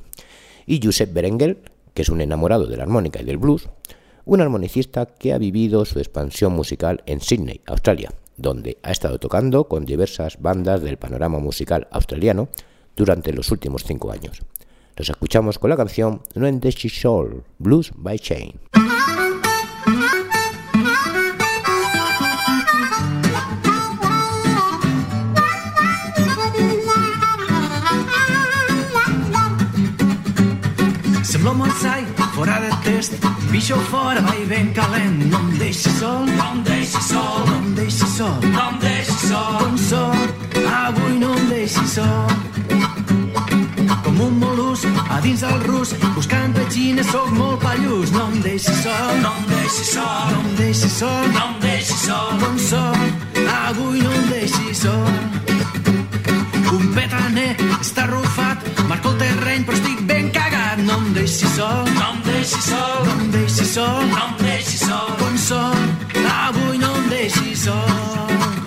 Y 0.65 0.81
Josep 0.83 1.13
Berenguer, 1.13 1.61
que 1.93 2.01
es 2.01 2.09
un 2.09 2.21
enamorado 2.21 2.65
de 2.65 2.77
la 2.77 2.83
armónica 2.83 3.21
y 3.21 3.25
del 3.25 3.37
blues, 3.37 3.69
un 4.25 4.41
armonicista 4.41 5.05
que 5.05 5.31
ha 5.31 5.37
vivido 5.37 5.85
su 5.85 5.99
expansión 5.99 6.53
musical 6.53 7.01
en 7.05 7.21
Sydney, 7.21 7.61
Australia, 7.65 8.11
donde 8.35 8.77
ha 8.83 8.91
estado 8.91 9.19
tocando 9.19 9.69
con 9.69 9.85
diversas 9.85 10.41
bandas 10.41 10.81
del 10.81 10.97
panorama 10.97 11.39
musical 11.39 11.87
australiano 11.91 12.49
durante 12.95 13.31
los 13.31 13.51
últimos 13.51 13.85
cinco 13.85 14.11
años. 14.11 14.41
Los 14.97 15.09
escuchamos 15.09 15.59
con 15.59 15.69
la 15.69 15.77
canción 15.77 16.21
She 16.35 16.89
Soul, 16.89 17.43
Blues 17.59 17.91
by 17.95 18.19
Chain. 18.19 18.59
Fora 32.37 32.59
de 32.59 32.69
test 32.83 33.13
Pixo 33.51 33.75
fora, 33.89 34.21
vai 34.21 34.45
ben 34.45 34.71
calent 34.73 35.17
No 35.31 35.39
em 35.39 35.57
deixis 35.57 35.91
sol, 35.99 36.25
no 36.25 36.45
em 36.53 36.61
deixis 36.61 37.03
sol 37.05 37.45
No 37.47 37.55
em 37.57 37.73
deixis 37.73 38.09
sol, 38.09 38.39
no 38.41 38.69
em 38.69 38.77
deixis 38.79 39.21
sol 39.29 39.57
Com 39.59 39.77
sol, 39.77 40.13
avui 40.85 41.17
no 41.19 41.33
em 41.37 41.45
deixis 41.47 41.89
sol 41.95 42.27
Com 44.03 44.21
un 44.27 44.39
molús 44.39 44.85
a 45.09 45.19
dins 45.21 45.41
del 45.41 45.59
rus 45.65 45.93
Buscant 46.15 46.53
petxines, 46.53 47.07
sóc 47.07 47.31
molt 47.31 47.59
pallús 47.63 48.11
No 48.11 48.29
em 48.31 48.39
deixis 48.41 48.83
sol, 48.83 49.17
no 49.23 49.33
em 49.39 49.49
deixis 49.55 49.93
sol 49.95 50.29
No 50.29 50.49
em 50.49 50.55
deixis 50.61 50.91
sol, 50.99 51.27
no 51.33 51.47
em 51.47 51.59
deixis 51.65 52.05
sol 52.05 52.29
Com 52.43 52.59
sol, 52.69 53.03
avui 53.65 54.01
no 54.05 54.13
em 54.13 54.29
deixis 54.35 54.85
sol 54.85 55.47
un 56.67 56.89
petaner 56.93 57.55
està 57.79 58.03
arrufat, 58.03 58.65
marco 58.89 59.13
el 59.13 59.21
terreny 59.21 59.63
però 59.65 59.77
estic 59.77 60.01
ben 60.09 60.27
cagat. 60.35 60.81
No 60.83 60.99
em 60.99 61.13
deixis 61.15 61.55
sol, 61.55 61.87
no 61.95 62.09
em 62.11 62.26
deixis 62.47 62.63
sol, 62.63 63.03
no 63.03 63.23
em 63.23 63.29
deixis 63.29 63.67
sol, 63.67 64.01
no 64.03 64.17
em 64.17 64.45
deixis 64.45 64.79
sol. 64.79 65.11
Com 65.19 65.37
sol, 65.37 65.73
avui 66.47 66.77
no 66.77 66.97
em 66.97 67.09
deixis 67.09 67.59
sol. 67.59 68.66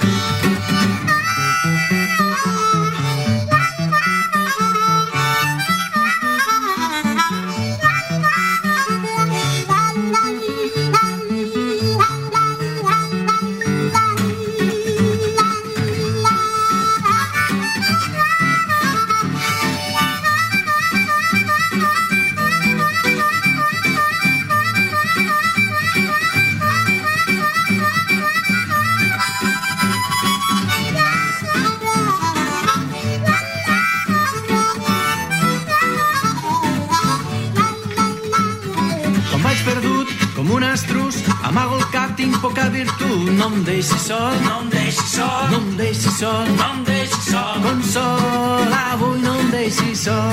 Deixis 43.80 44.02
sol, 44.02 44.30
no 44.42 44.62
em 44.62 44.68
deixis 44.68 45.10
sol, 45.10 45.48
no 45.50 45.56
em 45.56 45.76
deixis 45.76 46.12
sol, 46.18 46.44
no 46.44 46.80
em 46.80 46.82
deixis 46.84 47.24
sol. 47.24 47.54
Com 47.62 47.82
sol, 47.82 48.74
avui 48.92 49.18
no 49.20 49.40
em 49.40 49.46
deixis 49.46 50.00
sol. 50.00 50.32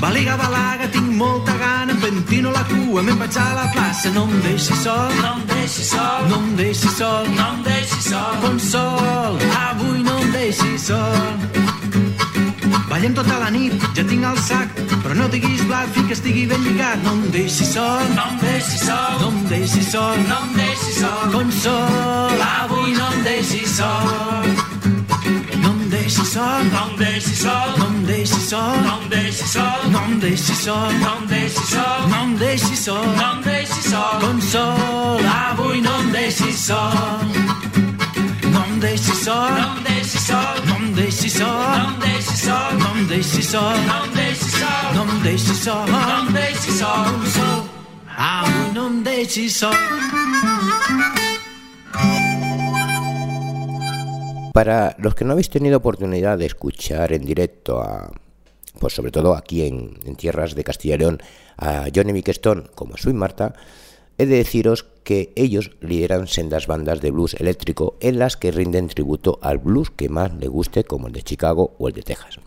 Baliga, 0.00 0.36
balaga, 0.36 0.88
tinc 0.88 1.08
molta 1.14 1.52
gana, 1.52 1.92
em 1.92 2.00
pentino 2.00 2.50
la 2.50 2.64
cua, 2.64 3.00
me'n 3.02 3.16
vaig 3.16 3.38
a 3.38 3.54
la 3.54 3.68
plaça. 3.68 4.10
No 4.10 4.24
em 4.24 4.40
deixis 4.40 4.76
sol, 4.78 5.08
no 5.22 5.38
em 5.38 5.46
deixis 5.46 5.86
sol, 5.86 6.28
no 6.28 6.36
em 6.48 6.56
deixis 6.56 6.90
sol, 6.98 7.24
no 7.28 7.46
em 7.54 7.62
deixis 7.62 8.04
sol. 8.10 8.34
Com 8.40 8.58
sol, 8.58 9.38
avui 9.68 10.02
no 10.02 10.18
em 10.18 10.30
deixis 10.32 10.82
sol. 10.82 11.57
Ballem 12.98 13.14
tota 13.14 13.36
la 13.38 13.48
nit, 13.54 13.74
ja 13.94 14.02
tinc 14.10 14.24
el 14.26 14.38
sac, 14.42 14.72
però 15.04 15.14
no 15.14 15.28
diguis 15.30 15.60
blat 15.68 15.92
fins 15.94 16.08
que 16.08 16.14
estigui 16.16 16.40
ben 16.50 16.64
lligat. 16.64 16.98
No 17.04 17.12
em 17.12 17.20
deixis 17.30 17.68
sol, 17.76 18.00
no 18.16 18.24
em 18.24 18.40
deixis 18.40 18.80
sol, 18.88 19.20
no 19.20 19.28
em 19.28 19.44
deixis 19.52 19.92
sol, 19.92 20.16
no 20.26 20.38
em 20.40 20.56
deixis 20.56 20.96
sol. 20.98 21.30
Com 21.30 21.52
sol, 21.60 22.42
avui 22.48 22.96
no 22.96 23.06
em 23.12 23.22
deixis 23.22 23.76
sol. 23.76 24.02
No 25.62 25.70
em 25.76 25.88
deixis 25.94 26.32
sol, 26.32 26.66
no 26.72 26.82
em 26.88 26.96
deixis 27.04 27.38
sol, 27.38 27.78
no 27.78 27.86
em 27.86 28.02
deixis 28.10 28.50
sol, 28.50 28.82
no 28.82 28.98
em 28.98 29.08
deixis 29.14 29.52
sol, 29.54 29.90
no 29.94 30.04
em 30.08 30.18
deixis 30.18 30.58
sol, 30.64 30.92
no 30.98 31.14
em 31.14 31.26
deixis 31.28 31.70
sol, 31.70 32.08
no 32.08 32.22
em 32.24 32.36
deixis 32.42 32.78
sol, 32.80 33.10
no 33.14 33.32
em 33.32 33.42
deixis 33.46 33.90
sol. 33.92 34.20
Com 34.26 34.40
sol, 34.40 35.28
avui 35.38 35.80
no 35.86 36.00
em 36.02 36.10
deixis 36.10 36.66
sol. 36.66 37.37
Em 38.78 38.80
deixis 38.80 39.24
sol, 39.24 39.50
em 39.58 39.82
deixis 39.82 40.22
sol, 40.22 40.54
em 40.78 40.92
deixis 40.94 41.32
sol, 41.32 41.64
em 41.74 41.98
deixis 41.98 42.38
sol, 42.38 42.70
em 42.94 43.06
deixis 43.08 43.46
sol, 43.50 43.74
em 43.74 44.14
deixis 44.14 44.54
sol, 44.54 44.94
em 44.94 45.22
deixis 45.24 45.58
sol, 45.58 45.84
em 45.90 46.32
deixis 46.32 46.78
sol, 46.78 47.64
no 48.74 48.86
em 48.86 49.02
deixis 49.02 49.56
sol. 49.56 49.72
Para 54.54 54.94
los 55.00 55.16
que 55.16 55.24
no 55.24 55.32
habéis 55.32 55.50
tenido 55.50 55.78
oportunidad 55.78 56.38
de 56.38 56.46
escuchar 56.46 57.12
en 57.12 57.26
directo 57.26 57.82
a, 57.82 58.12
pues 58.78 58.94
sobre 58.94 59.10
todo 59.10 59.34
aquí 59.34 59.66
en, 59.66 59.98
en 60.06 60.14
tierras 60.14 60.54
de 60.54 60.62
Castilla 60.62 60.94
y 60.94 60.98
León, 60.98 61.18
a 61.56 61.86
Johnny 61.92 62.12
Miquestón 62.12 62.70
como 62.76 62.94
a 62.94 62.96
Sweet 62.96 63.16
Marta, 63.16 63.54
he 64.18 64.26
de 64.26 64.36
deciros 64.36 64.86
que 65.08 65.32
ellos 65.36 65.70
lideran 65.80 66.26
sendas 66.26 66.66
bandas 66.66 67.00
de 67.00 67.10
blues 67.10 67.32
eléctrico 67.32 67.96
en 68.00 68.18
las 68.18 68.36
que 68.36 68.50
rinden 68.50 68.88
tributo 68.88 69.38
al 69.40 69.56
blues 69.56 69.90
que 69.90 70.10
más 70.10 70.34
le 70.34 70.48
guste, 70.48 70.84
como 70.84 71.06
el 71.06 71.14
de 71.14 71.22
Chicago 71.22 71.74
o 71.78 71.88
el 71.88 71.94
de 71.94 72.02
Texas. 72.02 72.38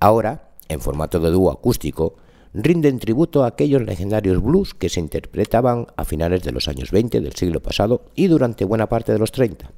Ahora, 0.00 0.50
en 0.68 0.80
formato 0.80 1.20
de 1.20 1.30
dúo 1.30 1.52
acústico, 1.52 2.16
rinden 2.52 2.98
tributo 2.98 3.44
a 3.44 3.46
aquellos 3.46 3.80
legendarios 3.82 4.42
blues 4.42 4.74
que 4.74 4.88
se 4.88 4.98
interpretaban 4.98 5.86
a 5.96 6.04
finales 6.04 6.42
de 6.42 6.50
los 6.50 6.66
años 6.66 6.90
20 6.90 7.20
del 7.20 7.36
siglo 7.36 7.62
pasado 7.62 8.06
y 8.16 8.26
durante 8.26 8.64
buena 8.64 8.88
parte 8.88 9.12
de 9.12 9.20
los 9.20 9.30
30. 9.30 9.70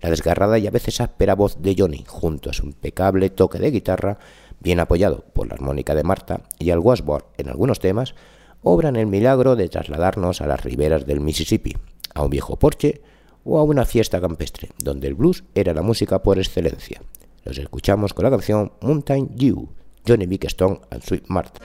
La 0.00 0.08
desgarrada 0.08 0.58
y 0.58 0.66
a 0.66 0.70
veces 0.70 1.02
áspera 1.02 1.34
voz 1.34 1.60
de 1.60 1.74
Johnny, 1.76 2.06
junto 2.08 2.48
a 2.48 2.54
su 2.54 2.64
impecable 2.64 3.28
toque 3.28 3.58
de 3.58 3.70
guitarra, 3.70 4.18
bien 4.60 4.80
apoyado 4.80 5.26
por 5.34 5.46
la 5.46 5.56
armónica 5.56 5.94
de 5.94 6.04
Marta 6.04 6.40
y 6.58 6.70
al 6.70 6.78
washboard 6.78 7.26
en 7.36 7.50
algunos 7.50 7.80
temas, 7.80 8.14
obran 8.62 8.96
el 8.96 9.06
milagro 9.06 9.56
de 9.56 9.68
trasladarnos 9.68 10.40
a 10.40 10.46
las 10.46 10.62
riberas 10.62 11.06
del 11.06 11.20
Mississippi, 11.20 11.76
a 12.14 12.22
un 12.22 12.30
viejo 12.30 12.56
porche 12.56 13.00
o 13.44 13.58
a 13.58 13.62
una 13.62 13.84
fiesta 13.84 14.20
campestre, 14.20 14.70
donde 14.78 15.08
el 15.08 15.14
blues 15.14 15.44
era 15.54 15.74
la 15.74 15.82
música 15.82 16.22
por 16.22 16.38
excelencia. 16.38 17.00
Los 17.44 17.58
escuchamos 17.58 18.12
con 18.12 18.24
la 18.24 18.30
canción 18.30 18.72
Mountain 18.82 19.30
Dew, 19.34 19.68
Johnny 20.06 20.38
Stone 20.42 20.80
and 20.90 21.02
Sweet 21.02 21.24
Martha. 21.28 21.60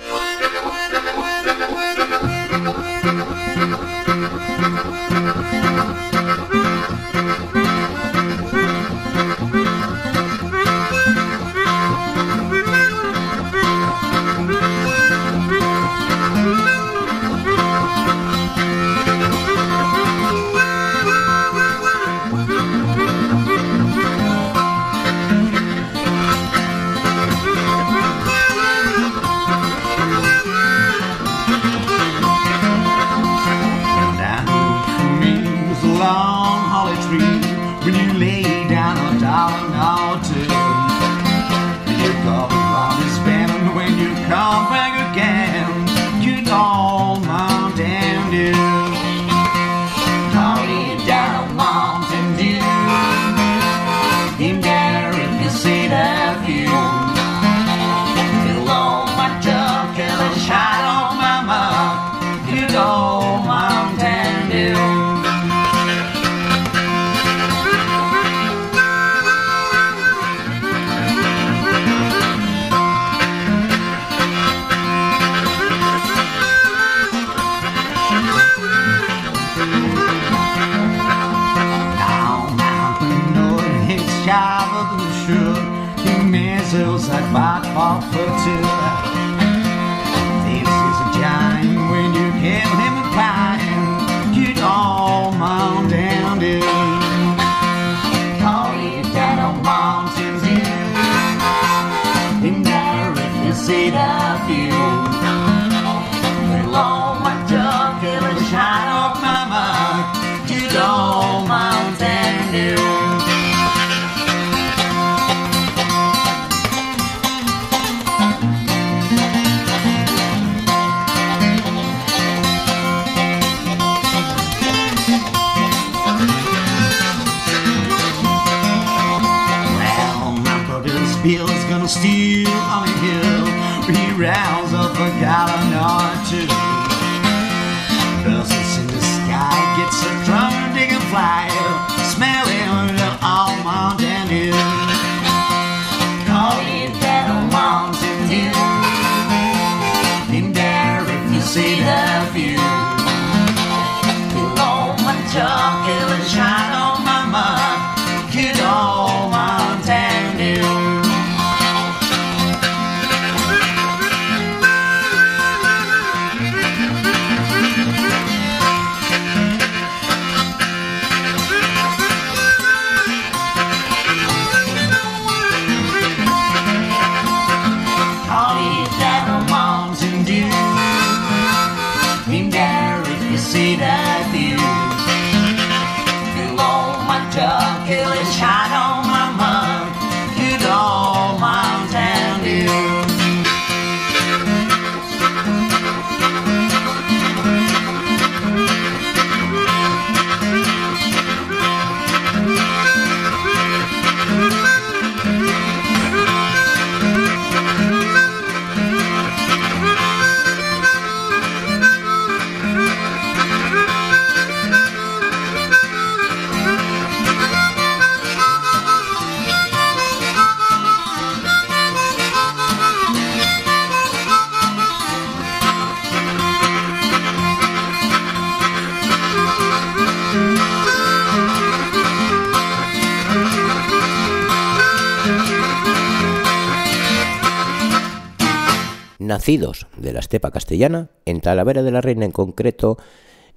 Nacidos 239.35 239.87
de 239.97 240.13
la 240.13 240.21
estepa 240.21 240.49
castellana, 240.49 241.09
en 241.25 241.41
Talavera 241.41 241.83
de 241.83 241.91
la 241.91 241.99
Reina 241.99 242.23
en 242.23 242.31
concreto, 242.31 242.97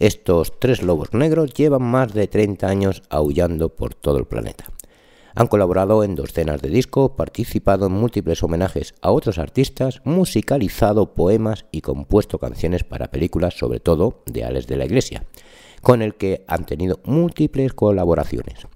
estos 0.01 0.59
tres 0.59 0.83
lobos 0.83 1.15
negros 1.15 1.55
llevan 1.55 1.83
más 1.83 2.13
de 2.13 2.27
30 2.27 2.67
años 2.67 3.05
aullando 3.11 3.69
por 3.69 3.95
todo 3.95 4.19
el 4.19 4.27
planeta. 4.27 4.65
Han 5.37 5.47
colaborado 5.47 6.03
en 6.03 6.17
docenas 6.17 6.61
de 6.63 6.69
discos, 6.69 7.13
participado 7.13 7.87
en 7.87 7.93
múltiples 7.93 8.43
homenajes 8.43 8.93
a 9.03 9.13
otros 9.13 9.39
artistas, 9.39 10.01
musicalizado 10.03 11.15
poemas 11.15 11.65
y 11.71 11.81
compuesto 11.81 12.41
canciones 12.41 12.83
para 12.83 13.13
películas, 13.13 13.55
sobre 13.57 13.79
todo 13.79 14.25
de 14.27 14.43
Alex 14.43 14.67
de 14.67 14.79
la 14.79 14.85
Iglesia, 14.85 15.27
con 15.81 16.03
el 16.03 16.17
que 16.17 16.45
han 16.49 16.67
tenido 16.67 16.99
múltiples 17.05 17.73
colaboraciones. 17.73 18.67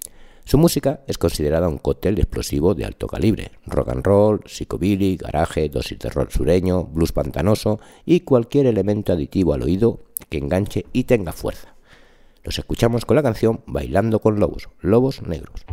Su 0.45 0.59
música 0.59 1.01
es 1.07 1.19
considerada 1.19 1.69
un 1.69 1.79
cóctel 1.79 2.19
explosivo 2.19 2.75
de 2.75 2.85
alto 2.85 3.07
calibre, 3.07 3.53
rock 3.67 3.91
and 3.91 4.05
roll, 4.05 4.41
psicobilly, 4.45 5.17
garaje, 5.17 5.69
dosis 5.69 5.99
de 5.99 6.11
rock 6.11 6.31
sureño, 6.31 6.85
blues 6.85 7.13
pantanoso 7.13 7.81
y 8.05 8.21
cualquier 8.21 8.67
elemento 8.67 9.13
aditivo 9.13 9.55
al 9.55 9.63
oído 9.63 10.01
que 10.29 10.39
enganche 10.39 10.87
y 10.93 11.05
tenga 11.05 11.33
fuerza. 11.33 11.75
Los 12.43 12.59
escuchamos 12.59 13.05
con 13.05 13.17
la 13.17 13.23
canción 13.23 13.63
Bailando 13.67 14.19
con 14.19 14.41
Lobos, 14.41 14.69
Lobos 14.81 15.23
Negros. 15.23 15.65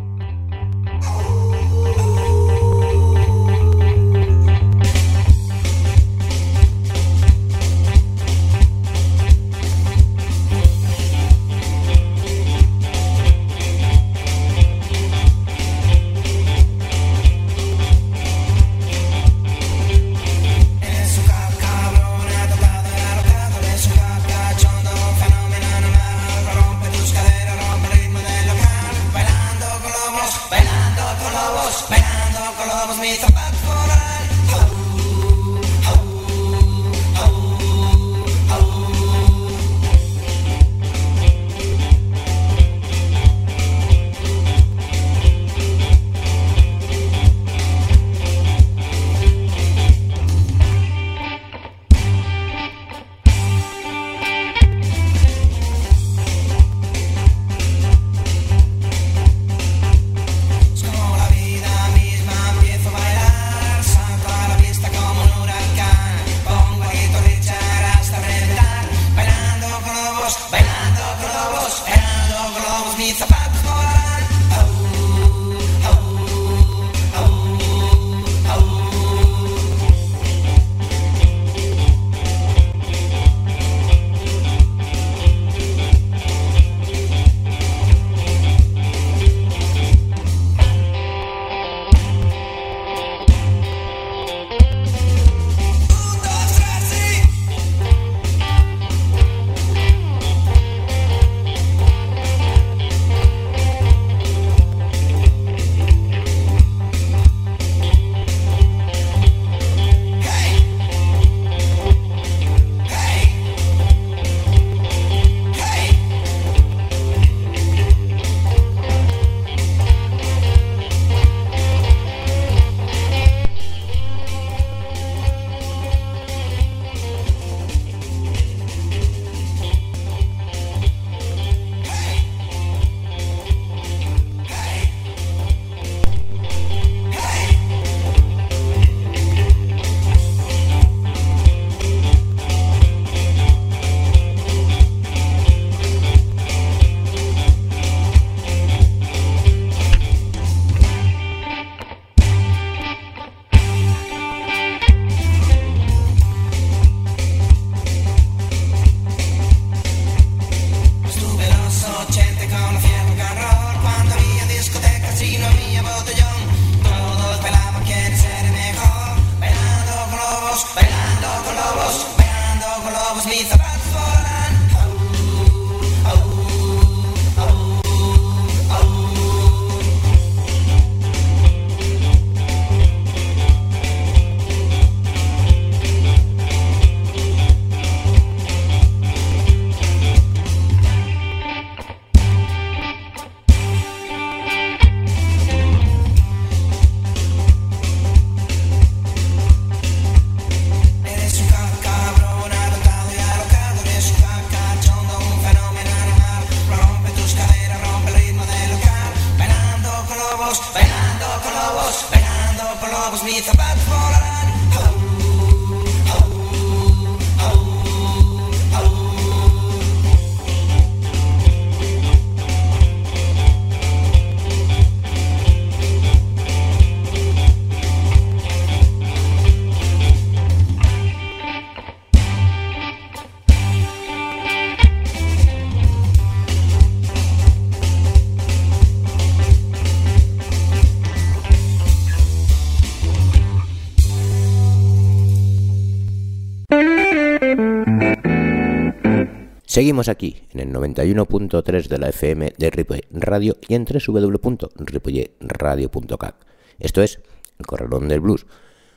Seguimos 249.80 250.10
aquí 250.10 250.36
en 250.50 250.60
el 250.60 250.70
91.3 250.74 251.88
de 251.88 251.96
la 251.96 252.10
FM 252.10 252.52
de 252.58 252.68
Ripollet 252.68 253.06
Radio 253.12 253.56
y 253.66 253.74
en 253.74 253.86
www.ripolletradio.cat. 253.86 256.34
Esto 256.78 257.00
es 257.00 257.22
El 257.58 257.64
Corralón 257.64 258.06
del 258.06 258.20
Blues. 258.20 258.44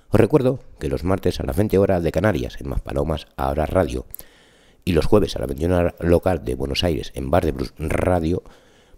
Os 0.10 0.20
recuerdo 0.20 0.60
que 0.82 0.90
los 0.90 1.06
martes 1.06 1.40
a 1.40 1.46
las 1.46 1.56
20 1.56 1.78
horas 1.78 2.04
de 2.04 2.12
Canarias 2.12 2.58
en 2.60 2.68
Maspalomas 2.68 3.28
Ahora 3.38 3.66
Radio 3.66 4.06
y 4.84 4.92
los 4.92 5.06
jueves 5.06 5.38
a 5.38 5.40
la 5.40 5.46
21 5.46 5.78
hora 5.78 5.96
local 6.02 6.44
de 6.44 6.56
Buenos 6.56 6.84
Aires 6.84 7.14
en 7.16 7.32
Bar 7.32 7.46
de 7.46 7.54
Blues 7.54 7.74
Radio 7.78 8.44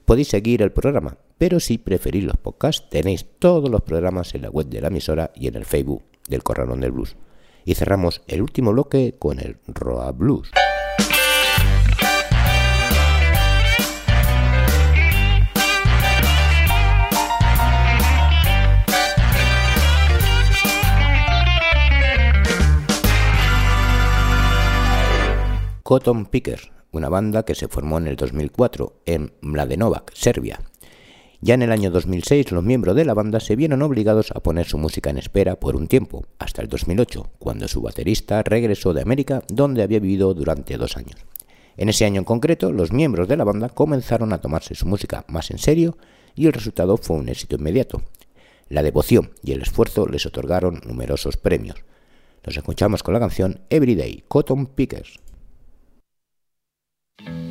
podéis 0.05 0.29
seguir 0.29 0.63
el 0.63 0.71
programa, 0.71 1.19
pero 1.37 1.59
si 1.59 1.77
preferís 1.77 2.23
los 2.23 2.37
podcasts 2.37 2.89
tenéis 2.89 3.27
todos 3.37 3.69
los 3.69 3.83
programas 3.83 4.33
en 4.33 4.41
la 4.41 4.49
web 4.49 4.65
de 4.69 4.81
la 4.81 4.87
emisora 4.87 5.29
y 5.35 5.49
en 5.49 5.55
el 5.55 5.65
Facebook 5.65 6.01
del 6.27 6.41
Corralón 6.41 6.81
del 6.81 6.93
Blues. 6.93 7.15
Y 7.63 7.75
cerramos 7.75 8.23
el 8.25 8.41
último 8.41 8.71
bloque 8.71 9.13
con 9.19 9.39
el 9.39 9.59
Roa 9.67 10.11
Blues. 10.13 10.49
Cotton 25.87 26.25
Pickers, 26.25 26.71
una 26.91 27.09
banda 27.09 27.45
que 27.45 27.53
se 27.53 27.67
formó 27.67 27.99
en 27.99 28.07
el 28.07 28.15
2004 28.15 29.03
en 29.05 29.33
Mladenovac, 29.41 30.11
Serbia. 30.15 30.59
Ya 31.41 31.53
en 31.53 31.61
el 31.61 31.71
año 31.71 31.91
2006 31.91 32.51
los 32.53 32.63
miembros 32.63 32.95
de 32.95 33.05
la 33.05 33.13
banda 33.13 33.39
se 33.39 33.55
vieron 33.55 33.83
obligados 33.83 34.31
a 34.31 34.39
poner 34.39 34.65
su 34.65 34.79
música 34.79 35.11
en 35.11 35.19
espera 35.19 35.59
por 35.59 35.75
un 35.75 35.87
tiempo, 35.87 36.25
hasta 36.39 36.63
el 36.63 36.69
2008, 36.69 37.33
cuando 37.37 37.67
su 37.67 37.83
baterista 37.83 38.41
regresó 38.41 38.95
de 38.95 39.03
América, 39.03 39.43
donde 39.47 39.83
había 39.83 39.99
vivido 39.99 40.33
durante 40.33 40.75
dos 40.75 40.97
años. 40.97 41.23
En 41.77 41.89
ese 41.89 42.05
año 42.05 42.17
en 42.17 42.25
concreto, 42.25 42.71
los 42.71 42.91
miembros 42.91 43.27
de 43.27 43.37
la 43.37 43.43
banda 43.43 43.69
comenzaron 43.69 44.33
a 44.33 44.41
tomarse 44.41 44.73
su 44.73 44.87
música 44.87 45.23
más 45.27 45.51
en 45.51 45.59
serio 45.59 45.99
y 46.33 46.47
el 46.47 46.53
resultado 46.53 46.97
fue 46.97 47.17
un 47.17 47.29
éxito 47.29 47.57
inmediato. 47.57 48.01
La 48.69 48.81
devoción 48.81 49.33
y 49.43 49.51
el 49.51 49.61
esfuerzo 49.61 50.07
les 50.07 50.25
otorgaron 50.25 50.81
numerosos 50.83 51.37
premios. 51.37 51.77
Nos 52.43 52.57
escuchamos 52.57 53.03
con 53.03 53.13
la 53.13 53.19
canción 53.19 53.61
Everyday, 53.69 54.23
Cotton 54.27 54.65
Pickers. 54.65 55.19
Thank 57.19 57.29
you. 57.29 57.44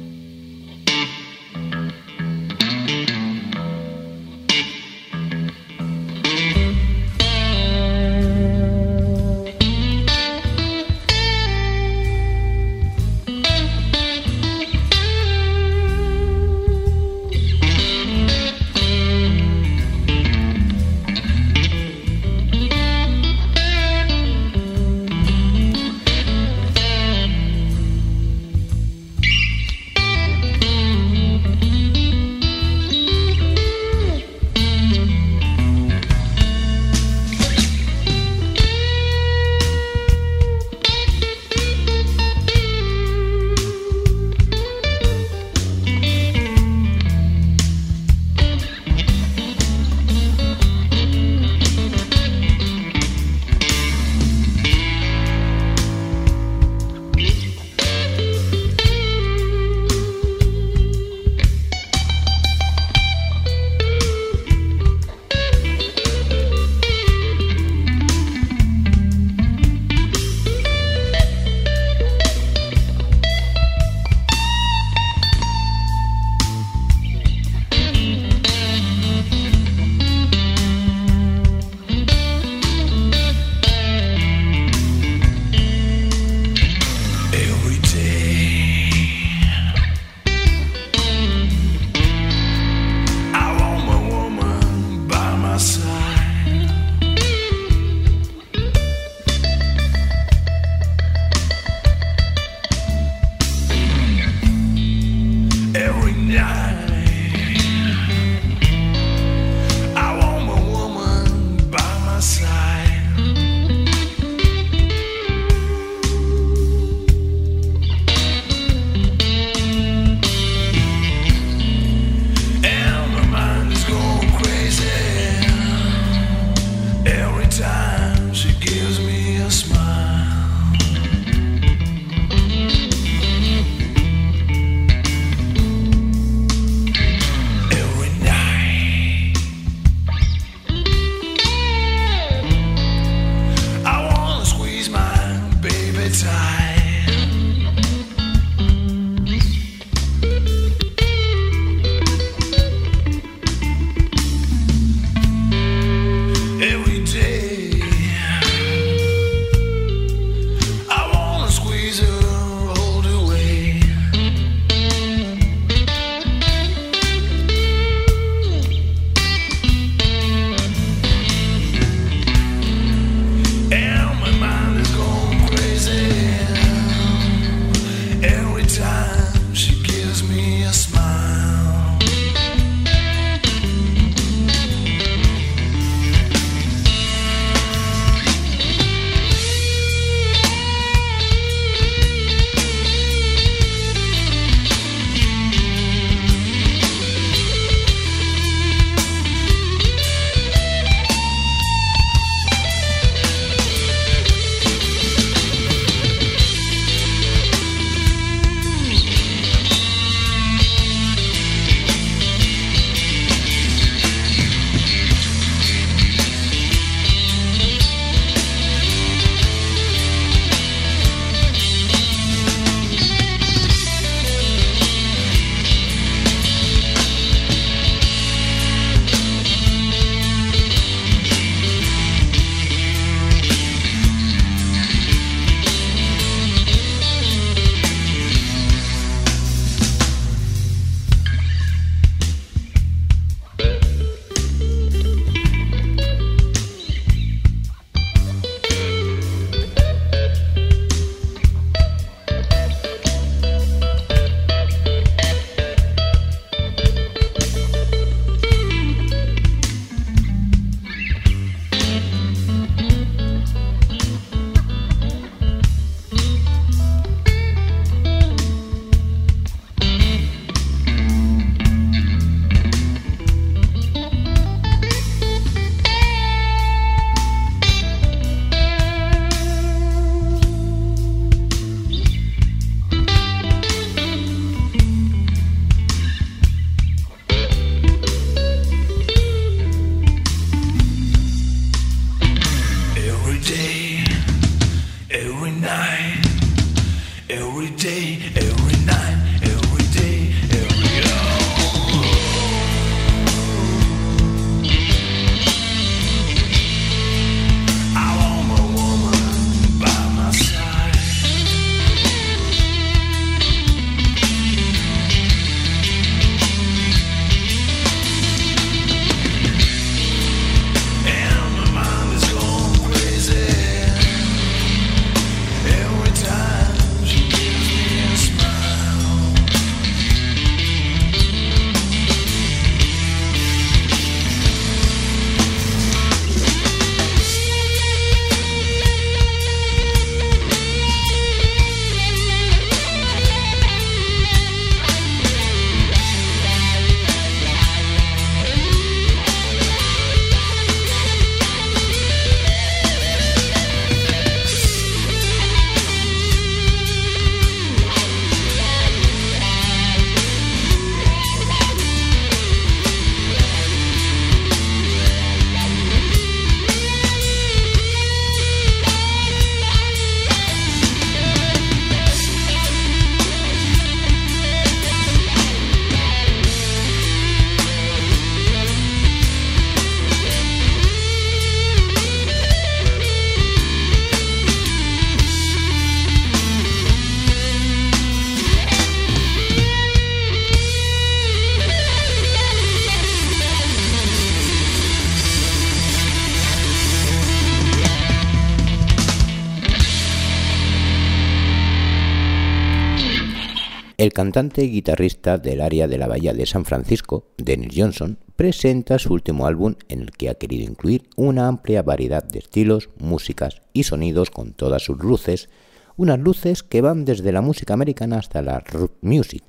El 404.05 404.13
cantante 404.13 404.63
y 404.63 404.71
guitarrista 404.71 405.39
del 405.39 405.63
área 405.63 405.89
de 405.89 405.97
la 405.97 406.07
Bahía 406.07 406.35
de 406.35 406.45
San 406.45 406.67
Francisco, 406.67 407.25
Dennis 407.39 407.73
Johnson, 407.75 408.19
presenta 408.37 408.99
su 408.99 409.15
último 409.15 409.47
álbum 409.47 409.77
en 409.89 410.03
el 410.03 410.11
que 410.11 410.29
ha 410.29 410.35
querido 410.35 410.71
incluir 410.71 411.09
una 411.17 411.49
amplia 411.49 411.83
variedad 411.83 412.23
de 412.23 412.41
estilos, 412.41 412.91
músicas 412.99 413.63
y 413.73 413.85
sonidos 413.85 414.31
con 414.31 414.53
todas 414.53 414.83
sus 414.83 414.99
luces, 414.99 415.49
unas 415.97 416.19
luces 416.19 416.63
que 416.63 416.83
van 416.83 417.07
desde 417.07 417.33
la 417.33 417.41
música 417.41 417.73
americana 417.73 418.19
hasta 418.19 418.43
la 418.43 418.61
rock 418.61 418.93
music, 419.01 419.43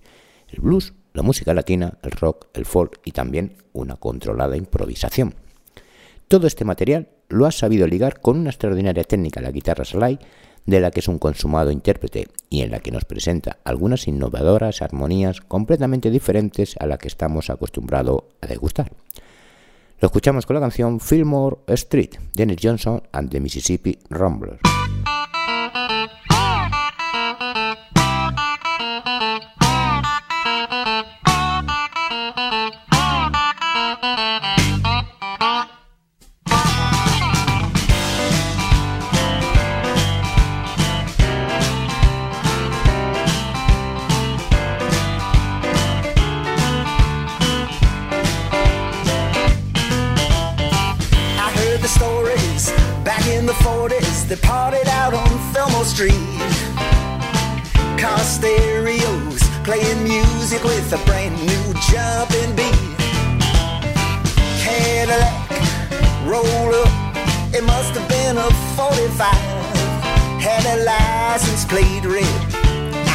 el 0.48 0.62
blues, 0.62 0.94
la 1.14 1.22
música 1.22 1.54
latina, 1.54 1.98
el 2.02 2.12
rock, 2.12 2.48
el 2.54 2.64
folk 2.64 3.02
y 3.04 3.12
también 3.12 3.58
una 3.74 3.98
controlada 3.98 4.56
improvisación. 4.56 5.36
Todo 6.30 6.48
este 6.48 6.64
material 6.64 7.10
lo 7.28 7.46
ha 7.46 7.52
sabido 7.52 7.88
ligar 7.88 8.22
con 8.22 8.40
una 8.40 8.52
extraordinaria 8.52 9.04
técnica 9.04 9.42
la 9.42 9.52
guitarra 9.52 9.84
slide, 9.84 10.20
de 10.66 10.80
la 10.80 10.92
que 10.92 11.00
es 11.00 11.08
un 11.08 11.20
consumado 11.20 11.72
intérprete 11.72 12.28
y 12.50 12.62
en 12.62 12.72
la 12.72 12.80
que 12.80 12.92
nos 12.92 13.06
presenta 13.06 13.58
algunas 13.64 14.08
innovadoras 14.08 14.82
armonías 14.82 15.42
completamente 15.42 16.10
diferentes 16.10 16.76
a 16.80 16.86
la 16.86 16.98
que 16.98 17.08
estamos 17.08 17.50
acostumbrados 17.50 18.24
a 18.42 18.48
degustar. 18.48 18.92
Lo 20.00 20.08
escuchamos 20.08 20.46
con 20.46 20.56
la 20.56 20.60
canción 20.60 21.00
Fillmore 21.00 21.58
Street, 21.68 22.16
Dennis 22.34 22.58
Johnson 22.62 23.02
and 23.12 23.30
the 23.30 23.40
Mississippi 23.40 23.98
Rumblers. 24.10 24.60
Music 60.08 60.64
with 60.64 60.94
a 60.94 60.98
brand 61.06 61.34
new 61.50 61.66
jumping 61.90 62.56
beat. 62.56 62.98
Cadillac, 64.62 65.50
roll 66.30 66.74
up. 66.84 66.94
It 67.54 67.64
must 67.64 67.92
have 67.98 68.08
been 68.08 68.38
a 68.38 68.50
45. 68.78 69.34
Had 70.46 70.64
a 70.74 70.84
license 70.84 71.66
plate 71.66 72.06
red. 72.06 72.42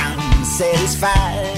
I'm 0.02 0.44
satisfied. 0.44 1.54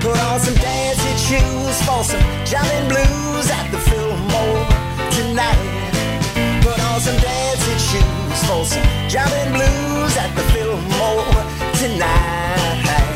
Put 0.00 0.18
on 0.28 0.38
some 0.40 0.54
dancing 0.54 1.18
shoes 1.28 1.76
for 1.86 2.04
some 2.04 2.24
jumping 2.44 2.86
blues 2.92 3.46
at 3.50 3.66
the 3.72 3.80
Fillmore 3.88 4.66
tonight. 5.16 5.62
Put 6.62 6.78
on 6.90 7.00
some 7.00 7.16
dancing 7.16 7.80
shoes 7.88 8.40
for 8.48 8.64
some 8.64 8.86
jumping 9.08 9.52
blues 9.56 10.16
at 10.16 10.30
the 10.36 10.44
Fillmore 10.52 11.59
tonight. 11.80 13.09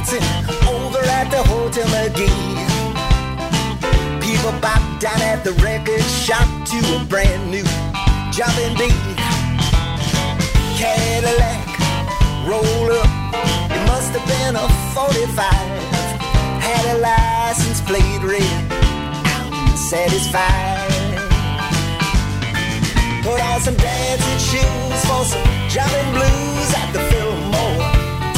Prancing 0.00 0.22
over 0.68 0.98
at 0.98 1.30
the 1.30 1.42
Hotel 1.48 1.86
McGee. 1.88 2.56
People 4.20 4.52
bop 4.60 4.82
down 5.00 5.20
at 5.20 5.44
the 5.44 5.52
record 5.62 6.02
shop 6.02 6.48
to 6.68 6.78
a 6.96 7.04
brand 7.04 7.50
new 7.50 7.64
jumping 8.32 8.76
beat. 8.78 9.16
Cadillac, 10.80 11.66
roll 12.46 12.90
up. 12.92 13.10
It 13.70 13.82
must 13.86 14.12
have 14.16 14.26
been 14.26 14.56
a 14.56 14.68
45. 14.94 15.52
Had 16.64 16.84
a 16.94 16.98
license 16.98 17.80
plate 17.82 18.22
red. 18.22 18.72
I'm 18.72 19.76
satisfied. 19.76 20.88
Put 23.22 23.40
on 23.40 23.60
some 23.60 23.76
dancing 23.76 24.38
shoes 24.48 25.00
for 25.04 25.24
some 25.24 25.44
jumping 25.68 26.10
blues 26.12 26.70
at 26.74 26.90
the 26.92 27.00
Fillmore 27.10 27.80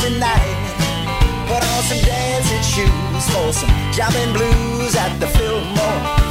tonight. 0.03 0.52
Some 1.89 2.03
dancing 2.05 2.63
shoes 2.63 3.25
for 3.35 3.53
some 3.53 3.71
jumping 3.93 4.33
blues 4.33 4.95
at 4.97 5.19
the 5.21 5.27
Fillmore. 5.27 6.23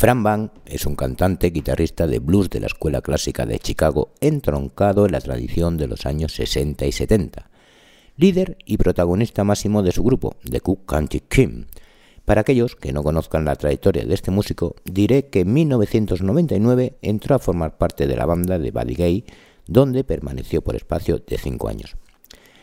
Fran 0.00 0.22
Van 0.22 0.50
es 0.64 0.86
un 0.86 0.96
cantante 0.96 1.50
guitarrista 1.50 2.06
de 2.06 2.20
blues 2.20 2.48
de 2.48 2.60
la 2.60 2.68
Escuela 2.68 3.02
Clásica 3.02 3.44
de 3.44 3.58
Chicago, 3.58 4.14
entroncado 4.22 5.04
en 5.04 5.12
la 5.12 5.20
tradición 5.20 5.76
de 5.76 5.88
los 5.88 6.06
años 6.06 6.32
60 6.32 6.86
y 6.86 6.92
70. 6.92 7.49
Líder 8.20 8.58
y 8.66 8.76
protagonista 8.76 9.44
máximo 9.44 9.82
de 9.82 9.92
su 9.92 10.02
grupo, 10.02 10.36
The 10.44 10.60
Cook 10.60 10.84
County 10.84 11.20
Kim. 11.20 11.64
Para 12.26 12.42
aquellos 12.42 12.76
que 12.76 12.92
no 12.92 13.02
conozcan 13.02 13.46
la 13.46 13.56
trayectoria 13.56 14.04
de 14.04 14.12
este 14.12 14.30
músico, 14.30 14.76
diré 14.84 15.28
que 15.28 15.40
en 15.40 15.54
1999 15.54 16.98
entró 17.00 17.34
a 17.34 17.38
formar 17.38 17.78
parte 17.78 18.06
de 18.06 18.16
la 18.16 18.26
banda 18.26 18.58
de 18.58 18.72
Buddy 18.72 18.94
Gay, 18.94 19.24
donde 19.66 20.04
permaneció 20.04 20.60
por 20.60 20.76
espacio 20.76 21.22
de 21.26 21.38
5 21.38 21.66
años. 21.66 21.96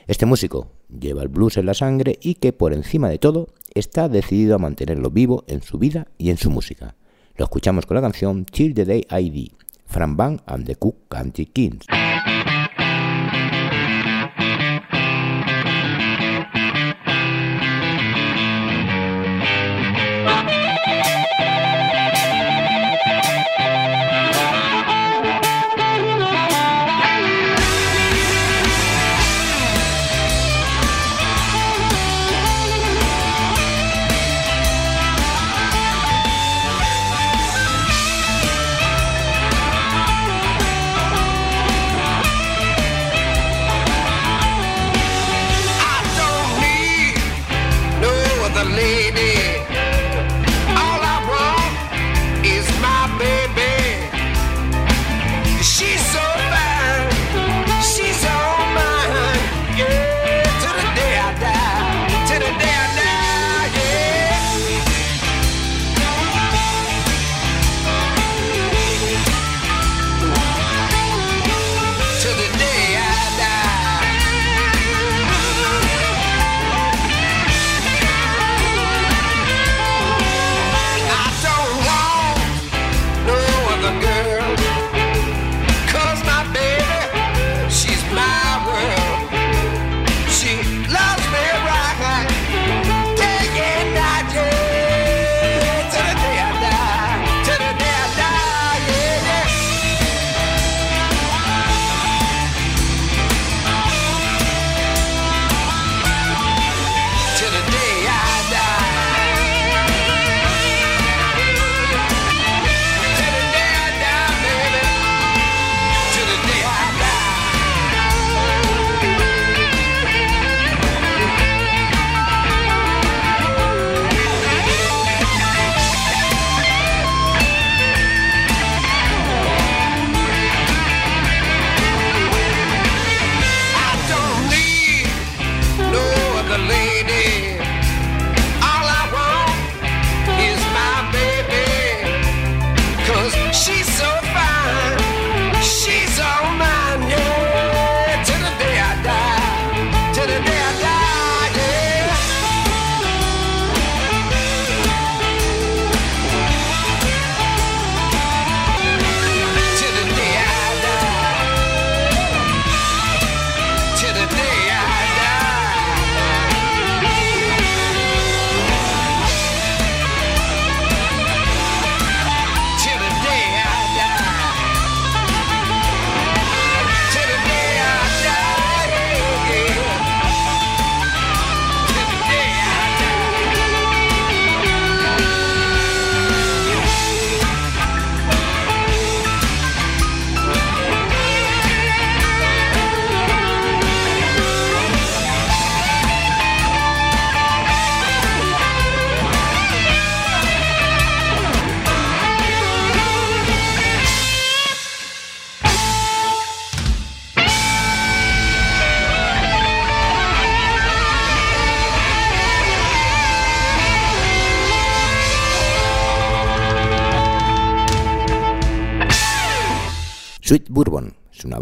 Este 0.05 0.27
músico 0.27 0.73
lleva 0.89 1.23
el 1.23 1.29
blues 1.29 1.57
en 1.57 1.65
la 1.65 1.73
sangre 1.73 2.19
y 2.21 2.35
que 2.35 2.53
por 2.53 2.71
encima 2.71 3.09
de 3.09 3.17
todo 3.17 3.47
está 3.73 4.09
decidido 4.09 4.53
a 4.53 4.59
mantenerlo 4.59 5.09
vivo 5.09 5.43
en 5.47 5.63
su 5.63 5.79
vida 5.79 6.05
y 6.19 6.29
en 6.29 6.37
su 6.37 6.51
música. 6.51 6.93
Lo 7.35 7.45
escuchamos 7.45 7.87
con 7.87 7.95
la 7.95 8.01
canción 8.01 8.45
Till 8.45 8.75
the 8.75 8.85
Day 8.85 9.07
ID, 9.09 9.53
Fran 9.87 10.15
Van 10.17 10.39
and 10.45 10.67
the 10.67 10.75
Cook 10.75 11.07
County 11.09 11.47
Kings. 11.47 11.87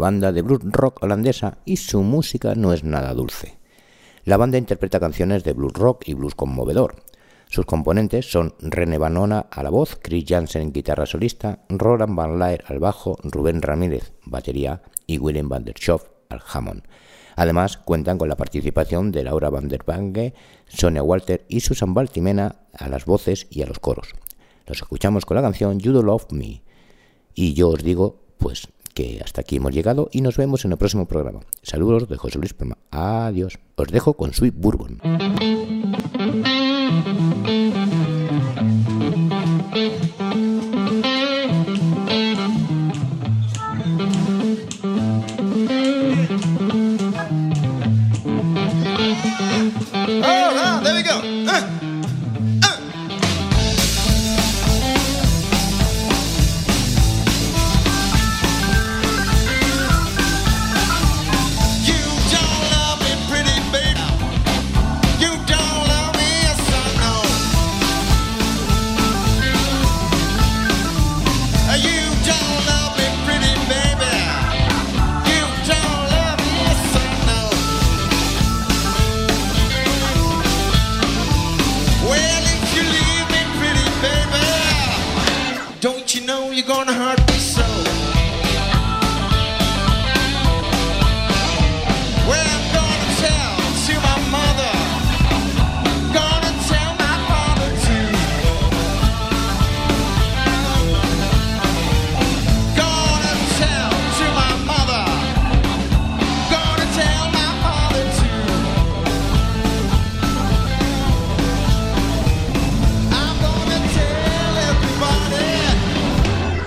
Banda 0.06 0.30
de 0.30 0.42
blues 0.42 0.60
rock 0.62 1.02
holandesa 1.02 1.58
y 1.64 1.78
su 1.78 2.00
música 2.04 2.54
no 2.54 2.72
es 2.72 2.84
nada 2.84 3.12
dulce. 3.12 3.58
La 4.24 4.36
banda 4.36 4.56
interpreta 4.56 5.00
canciones 5.00 5.42
de 5.42 5.52
blues 5.52 5.72
rock 5.72 6.04
y 6.06 6.14
blues 6.14 6.36
conmovedor. 6.36 7.02
Sus 7.48 7.66
componentes 7.66 8.30
son 8.30 8.54
René 8.60 8.98
Banona 8.98 9.46
a 9.50 9.64
la 9.64 9.70
voz, 9.70 9.98
Chris 10.00 10.24
Jansen 10.28 10.62
en 10.62 10.72
guitarra 10.72 11.06
solista, 11.06 11.64
Roland 11.68 12.14
Van 12.14 12.38
Laer 12.38 12.62
al 12.68 12.78
bajo, 12.78 13.18
Rubén 13.24 13.62
Ramírez 13.62 14.12
batería 14.24 14.80
y 15.08 15.18
Willem 15.18 15.48
van 15.48 15.64
der 15.64 15.74
Schoff 15.76 16.04
al 16.28 16.40
Hammond. 16.52 16.84
Además, 17.34 17.76
cuentan 17.76 18.16
con 18.16 18.28
la 18.28 18.36
participación 18.36 19.10
de 19.10 19.24
Laura 19.24 19.50
van 19.50 19.66
der 19.66 19.82
Bange, 19.84 20.34
Sonia 20.68 21.02
Walter 21.02 21.44
y 21.48 21.60
Susan 21.60 21.94
Baltimena 21.94 22.60
a 22.72 22.88
las 22.88 23.06
voces 23.06 23.48
y 23.50 23.62
a 23.62 23.66
los 23.66 23.80
coros. 23.80 24.10
Los 24.66 24.78
escuchamos 24.78 25.26
con 25.26 25.34
la 25.34 25.42
canción 25.42 25.80
You 25.80 25.92
Don't 25.92 26.06
Love 26.06 26.30
Me. 26.30 26.62
Y 27.34 27.54
yo 27.54 27.70
os 27.70 27.82
digo, 27.82 28.20
pues, 28.38 28.68
que 28.96 29.20
hasta 29.22 29.42
aquí 29.42 29.56
hemos 29.56 29.74
llegado 29.74 30.08
y 30.10 30.22
nos 30.22 30.38
vemos 30.38 30.64
en 30.64 30.72
el 30.72 30.78
próximo 30.78 31.06
programa. 31.06 31.40
Saludos 31.62 32.08
de 32.08 32.16
José 32.16 32.38
Luis 32.38 32.54
Palma. 32.54 32.78
Adiós. 32.90 33.58
Os 33.76 33.88
dejo 33.88 34.14
con 34.14 34.32
Sweet 34.32 34.54
Bourbon. 34.56 35.02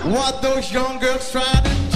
What 0.10 0.41
those 0.41 0.72
young 0.72 0.97
girls 0.99 1.32
try 1.32 1.43
to 1.43 1.89